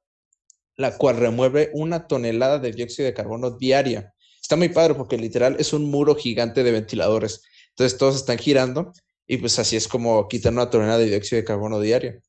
la 0.77 0.99
cual 0.99 1.17
remueve 1.17 1.71
una 1.73 2.07
tonelada 2.07 2.59
de 2.59 2.73
dióxido 2.73 3.07
de 3.07 3.15
carbono 3.15 3.53
diaria. 3.53 4.13
Está 4.43 4.57
muy 4.57 4.69
padre 4.69 4.95
porque 4.95 5.17
literal 5.17 5.57
es 5.59 5.73
un 5.73 5.91
muro 5.91 6.15
gigante 6.15 6.65
de 6.65 6.71
ventiladores. 6.71 7.41
Entonces 7.71 7.97
todos 7.97 8.17
están 8.17 8.37
girando 8.37 8.93
y 9.27 9.39
pues 9.39 9.59
así 9.59 9.77
es 9.77 9.89
como 9.89 10.29
quitan 10.29 10.53
una 10.53 10.69
tonelada 10.69 10.99
de 10.99 11.07
dióxido 11.07 11.41
de 11.41 11.47
carbono 11.47 11.81
diaria. 11.81 12.21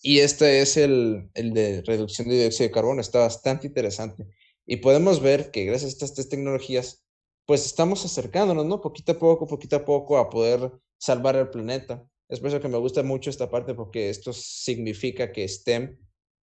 Y 0.00 0.20
este 0.20 0.60
es 0.60 0.76
el, 0.76 1.28
el 1.34 1.54
de 1.54 1.82
reducción 1.84 2.28
de 2.28 2.38
dióxido 2.38 2.68
de 2.68 2.72
carbono. 2.72 3.00
Está 3.00 3.18
bastante 3.18 3.66
interesante. 3.66 4.28
Y 4.64 4.76
podemos 4.76 5.20
ver 5.20 5.50
que 5.50 5.64
gracias 5.64 5.90
a 5.90 5.94
estas 5.94 6.14
tres 6.14 6.28
tecnologías 6.28 7.04
pues 7.46 7.66
estamos 7.66 8.04
acercándonos, 8.04 8.64
¿no? 8.64 8.80
Poquito 8.80 9.12
a 9.12 9.18
poco, 9.18 9.46
poquito 9.46 9.74
a 9.76 9.84
poco 9.84 10.18
a 10.18 10.30
poder 10.30 10.70
salvar 10.98 11.36
el 11.36 11.50
planeta. 11.50 12.06
Es 12.28 12.40
por 12.40 12.48
eso 12.48 12.60
que 12.60 12.68
me 12.68 12.78
gusta 12.78 13.02
mucho 13.02 13.30
esta 13.30 13.50
parte 13.50 13.74
porque 13.74 14.08
esto 14.08 14.32
significa 14.32 15.32
que 15.32 15.46
STEM 15.46 15.98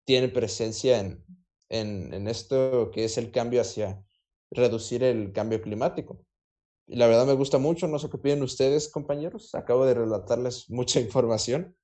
tiene 0.05 0.29
presencia 0.29 0.99
en, 0.99 1.23
en, 1.69 2.13
en 2.13 2.27
esto 2.27 2.91
que 2.91 3.05
es 3.05 3.17
el 3.17 3.31
cambio 3.31 3.61
hacia 3.61 4.03
reducir 4.51 5.03
el 5.03 5.31
cambio 5.31 5.61
climático. 5.61 6.25
Y 6.87 6.95
la 6.95 7.07
verdad 7.07 7.27
me 7.27 7.33
gusta 7.33 7.59
mucho, 7.59 7.87
no 7.87 7.99
sé 7.99 8.09
qué 8.09 8.17
piden 8.17 8.41
ustedes, 8.41 8.89
compañeros. 8.89 9.53
Acabo 9.53 9.85
de 9.85 9.93
relatarles 9.93 10.69
mucha 10.69 10.99
información. 10.99 11.77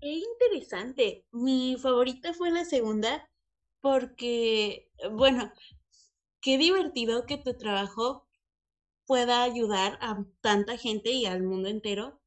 Qué 0.00 0.08
interesante. 0.10 1.24
Mi 1.32 1.76
favorita 1.78 2.34
fue 2.34 2.50
la 2.50 2.66
segunda 2.66 3.26
porque, 3.80 4.90
bueno, 5.12 5.50
qué 6.42 6.58
divertido 6.58 7.24
que 7.24 7.38
tu 7.38 7.56
trabajo 7.56 8.23
pueda 9.06 9.42
ayudar 9.42 9.98
a 10.00 10.24
tanta 10.40 10.76
gente 10.76 11.10
y 11.10 11.26
al 11.26 11.42
mundo 11.42 11.68
entero. 11.68 12.20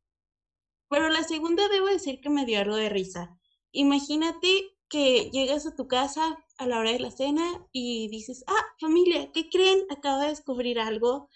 Pero 0.89 1.09
la 1.09 1.23
segunda 1.23 1.67
debo 1.69 1.87
decir 1.87 2.21
que 2.21 2.29
me 2.29 2.45
dio 2.45 2.59
algo 2.59 2.75
de 2.75 2.89
risa. 2.89 3.37
Imagínate 3.71 4.77
que 4.89 5.29
llegas 5.31 5.65
a 5.65 5.75
tu 5.75 5.87
casa 5.87 6.37
a 6.57 6.67
la 6.67 6.79
hora 6.79 6.91
de 6.91 6.99
la 6.99 7.11
cena 7.11 7.67
y 7.71 8.07
dices, 8.09 8.43
ah, 8.47 8.65
familia, 8.79 9.31
¿qué 9.33 9.49
creen? 9.49 9.79
Acabo 9.89 10.21
de 10.21 10.29
descubrir 10.29 10.79
algo 10.79 11.29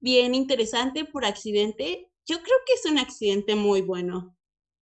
bien 0.00 0.34
interesante 0.34 1.04
por 1.04 1.24
accidente. 1.24 2.10
Yo 2.26 2.36
creo 2.42 2.56
que 2.66 2.72
es 2.74 2.90
un 2.90 2.98
accidente 2.98 3.54
muy 3.54 3.82
bueno. 3.82 4.36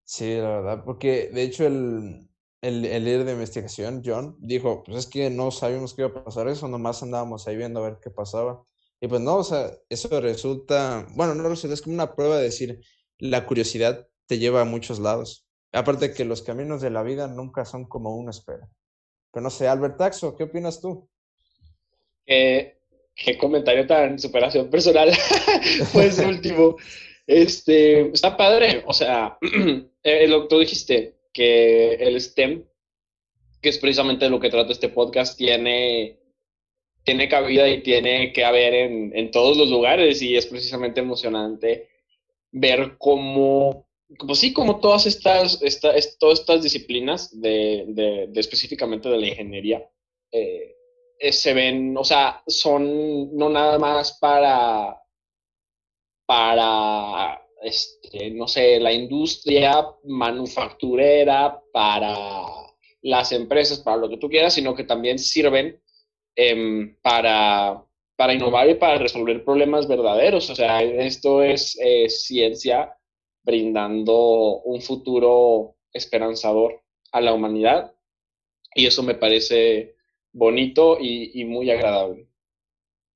Sí, 0.04 0.34
la 0.34 0.48
verdad, 0.48 0.84
porque 0.84 1.30
de 1.32 1.42
hecho 1.42 1.66
el, 1.66 2.28
el, 2.60 2.82
líder 3.04 3.24
de 3.24 3.32
investigación, 3.32 4.02
John, 4.04 4.36
dijo, 4.38 4.82
pues 4.84 4.98
es 4.98 5.06
que 5.06 5.30
no 5.30 5.50
sabíamos 5.50 5.94
que 5.94 6.02
iba 6.02 6.10
a 6.10 6.24
pasar 6.24 6.48
eso, 6.48 6.68
nomás 6.68 7.02
andábamos 7.02 7.46
ahí 7.46 7.56
viendo 7.56 7.80
a 7.80 7.90
ver 7.90 7.98
qué 8.02 8.10
pasaba. 8.10 8.64
Y 9.04 9.06
pues 9.06 9.20
no, 9.20 9.36
o 9.36 9.44
sea, 9.44 9.70
eso 9.90 10.18
resulta, 10.18 11.06
bueno, 11.10 11.34
no 11.34 11.46
resulta, 11.46 11.74
es 11.74 11.82
como 11.82 11.92
una 11.92 12.14
prueba 12.14 12.38
de 12.38 12.44
decir, 12.44 12.80
la 13.18 13.44
curiosidad 13.44 14.08
te 14.26 14.38
lleva 14.38 14.62
a 14.62 14.64
muchos 14.64 14.98
lados. 14.98 15.46
Aparte 15.72 16.14
que 16.14 16.24
los 16.24 16.40
caminos 16.40 16.80
de 16.80 16.88
la 16.88 17.02
vida 17.02 17.26
nunca 17.26 17.66
son 17.66 17.84
como 17.84 18.16
uno 18.16 18.30
espera. 18.30 18.66
Pero 19.30 19.44
no 19.44 19.50
sé, 19.50 19.68
Albert 19.68 19.98
Taxo, 19.98 20.34
¿qué 20.34 20.44
opinas 20.44 20.80
tú? 20.80 21.06
qué 22.24 23.36
comentario 23.38 23.86
tan 23.86 24.18
superación 24.18 24.70
personal 24.70 25.12
pues 25.92 26.18
último. 26.20 26.76
Este, 27.26 28.08
está 28.08 28.38
padre, 28.38 28.84
o 28.86 28.94
sea, 28.94 29.36
eh, 30.02 30.26
lo 30.28 30.48
tú 30.48 30.60
dijiste, 30.60 31.18
que 31.30 31.92
el 31.96 32.18
STEM, 32.18 32.64
que 33.60 33.68
es 33.68 33.76
precisamente 33.76 34.30
lo 34.30 34.40
que 34.40 34.48
trata 34.48 34.72
este 34.72 34.88
podcast, 34.88 35.36
tiene, 35.36 36.23
tiene 37.04 37.28
cabida 37.28 37.68
y 37.68 37.82
tiene 37.82 38.32
que 38.32 38.44
haber 38.44 38.74
en, 38.74 39.16
en 39.16 39.30
todos 39.30 39.56
los 39.56 39.68
lugares 39.68 40.22
y 40.22 40.36
es 40.36 40.46
precisamente 40.46 41.00
emocionante 41.00 41.88
ver 42.50 42.96
cómo, 42.98 43.86
como 44.18 44.34
sí, 44.34 44.52
como 44.52 44.80
todas 44.80 45.06
estas, 45.06 45.60
todas 46.18 46.40
estas 46.40 46.62
disciplinas 46.62 47.40
de, 47.40 47.84
de, 47.88 48.40
específicamente 48.40 49.08
de 49.08 49.18
la 49.18 49.26
ingeniería 49.26 49.88
eh, 50.32 50.74
se 51.30 51.54
ven, 51.54 51.96
o 51.96 52.04
sea, 52.04 52.42
son 52.46 53.36
no 53.36 53.48
nada 53.48 53.78
más 53.78 54.18
para, 54.18 55.00
para 56.26 57.40
este, 57.62 58.30
no 58.30 58.46
sé, 58.46 58.78
la 58.80 58.92
industria 58.92 59.86
manufacturera, 60.04 61.60
para 61.72 62.16
las 63.02 63.32
empresas, 63.32 63.80
para 63.80 63.96
lo 63.96 64.08
que 64.08 64.16
tú 64.16 64.28
quieras, 64.28 64.54
sino 64.54 64.74
que 64.74 64.84
también 64.84 65.18
sirven 65.18 65.80
em, 66.36 66.96
para, 67.02 67.84
para 68.16 68.34
innovar 68.34 68.68
y 68.68 68.74
para 68.74 68.98
resolver 68.98 69.44
problemas 69.44 69.88
verdaderos. 69.88 70.50
O 70.50 70.54
sea, 70.54 70.82
esto 70.82 71.42
es 71.42 71.76
eh, 71.80 72.08
ciencia 72.08 72.96
brindando 73.42 74.60
un 74.62 74.80
futuro 74.80 75.76
esperanzador 75.92 76.82
a 77.12 77.20
la 77.20 77.32
humanidad 77.32 77.94
y 78.74 78.86
eso 78.86 79.02
me 79.02 79.14
parece 79.14 79.94
bonito 80.32 80.98
y, 81.00 81.40
y 81.40 81.44
muy 81.44 81.70
agradable. 81.70 82.28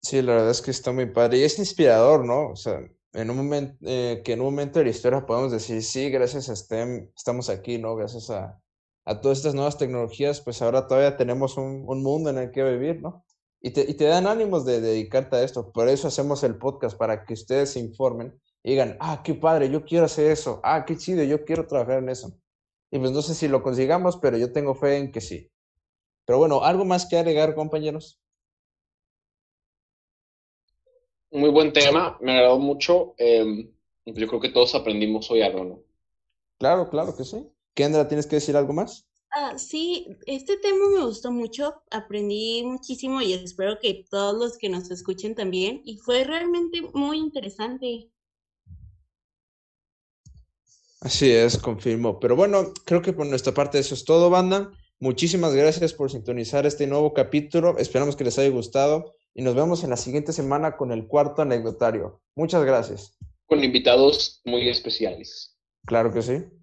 Sí, 0.02 0.22
la 0.22 0.34
verdad 0.34 0.50
es 0.50 0.62
que 0.62 0.70
está 0.70 0.92
muy 0.92 1.06
padre 1.06 1.38
y 1.38 1.42
es 1.42 1.58
inspirador, 1.58 2.24
¿no? 2.24 2.50
O 2.50 2.56
sea, 2.56 2.80
en 3.12 3.30
un 3.30 3.36
momento, 3.36 3.76
eh, 3.86 4.22
que 4.24 4.34
en 4.34 4.40
un 4.40 4.46
momento 4.46 4.78
de 4.78 4.84
la 4.84 4.90
historia 4.90 5.26
podemos 5.26 5.50
decir, 5.50 5.82
sí, 5.82 6.10
gracias 6.10 6.48
a 6.48 6.56
STEM 6.56 7.10
estamos 7.16 7.48
aquí, 7.48 7.78
¿no? 7.78 7.96
Gracias 7.96 8.30
a, 8.30 8.60
a 9.08 9.20
todas 9.20 9.38
estas 9.38 9.54
nuevas 9.54 9.78
tecnologías, 9.78 10.42
pues 10.42 10.60
ahora 10.60 10.86
todavía 10.86 11.16
tenemos 11.16 11.56
un, 11.56 11.84
un 11.86 12.02
mundo 12.02 12.28
en 12.28 12.38
el 12.38 12.50
que 12.50 12.62
vivir, 12.62 13.00
¿no? 13.00 13.24
Y 13.60 13.70
te, 13.70 13.80
y 13.90 13.94
te, 13.94 14.04
dan 14.04 14.26
ánimos 14.26 14.66
de, 14.66 14.80
dedicarte 14.80 15.36
a 15.36 15.42
esto. 15.42 15.72
Por 15.72 15.88
eso 15.88 16.08
hacemos 16.08 16.44
el 16.44 16.58
podcast, 16.58 16.96
para 16.96 17.24
que 17.24 17.32
ustedes 17.32 17.72
se 17.72 17.80
informen 17.80 18.38
y 18.62 18.72
digan, 18.72 18.98
ah, 19.00 19.22
qué 19.24 19.34
padre, 19.34 19.70
yo 19.70 19.84
quiero 19.84 20.04
hacer 20.04 20.30
eso, 20.30 20.60
ah, 20.62 20.84
qué 20.84 20.96
chido, 20.96 21.24
yo 21.24 21.44
quiero 21.44 21.66
trabajar 21.66 21.98
en 21.98 22.10
eso. 22.10 22.38
Y 22.90 22.98
pues 22.98 23.10
no 23.10 23.22
sé 23.22 23.34
si 23.34 23.48
lo 23.48 23.62
consigamos, 23.62 24.18
pero 24.18 24.36
yo 24.36 24.52
tengo 24.52 24.74
fe 24.74 24.98
en 24.98 25.10
que 25.10 25.22
sí. 25.22 25.50
Pero 26.26 26.38
bueno, 26.38 26.62
¿algo 26.62 26.84
más 26.84 27.06
que 27.06 27.16
agregar, 27.16 27.54
compañeros? 27.54 28.20
muy 31.30 31.50
buen 31.50 31.72
tema, 31.72 32.18
me 32.20 32.32
agradó 32.32 32.58
mucho. 32.58 33.14
Em, 33.16 33.70
yo 34.04 34.26
creo 34.26 34.40
que 34.40 34.48
todos 34.50 34.74
aprendimos 34.74 35.30
hoy 35.30 35.42
algo, 35.42 35.64
¿no? 35.64 35.82
Claro, 36.58 36.88
claro 36.90 37.16
que 37.16 37.24
sí. 37.24 37.50
Kendra, 37.78 38.08
¿tienes 38.08 38.26
que 38.26 38.34
decir 38.34 38.56
algo 38.56 38.72
más? 38.72 39.06
Ah, 39.30 39.56
sí, 39.56 40.08
este 40.26 40.56
tema 40.56 40.88
me 40.96 41.04
gustó 41.04 41.30
mucho, 41.30 41.80
aprendí 41.92 42.64
muchísimo 42.64 43.22
y 43.22 43.34
espero 43.34 43.78
que 43.80 44.04
todos 44.10 44.36
los 44.36 44.58
que 44.58 44.68
nos 44.68 44.90
escuchen 44.90 45.36
también. 45.36 45.80
Y 45.84 45.96
fue 45.98 46.24
realmente 46.24 46.82
muy 46.92 47.18
interesante. 47.18 48.10
Así 51.02 51.30
es, 51.30 51.56
confirmo. 51.56 52.18
Pero 52.18 52.34
bueno, 52.34 52.72
creo 52.84 53.00
que 53.00 53.12
por 53.12 53.26
nuestra 53.26 53.54
parte 53.54 53.78
eso 53.78 53.94
es 53.94 54.04
todo, 54.04 54.28
banda. 54.28 54.72
Muchísimas 54.98 55.54
gracias 55.54 55.92
por 55.92 56.10
sintonizar 56.10 56.66
este 56.66 56.88
nuevo 56.88 57.14
capítulo. 57.14 57.78
Esperamos 57.78 58.16
que 58.16 58.24
les 58.24 58.40
haya 58.40 58.50
gustado 58.50 59.14
y 59.34 59.42
nos 59.42 59.54
vemos 59.54 59.84
en 59.84 59.90
la 59.90 59.96
siguiente 59.96 60.32
semana 60.32 60.76
con 60.76 60.90
el 60.90 61.06
cuarto 61.06 61.42
anecdotario. 61.42 62.20
Muchas 62.34 62.64
gracias. 62.64 63.16
Con 63.46 63.62
invitados 63.62 64.42
muy 64.44 64.68
especiales. 64.68 65.56
Claro 65.86 66.12
que 66.12 66.22
sí. 66.22 66.57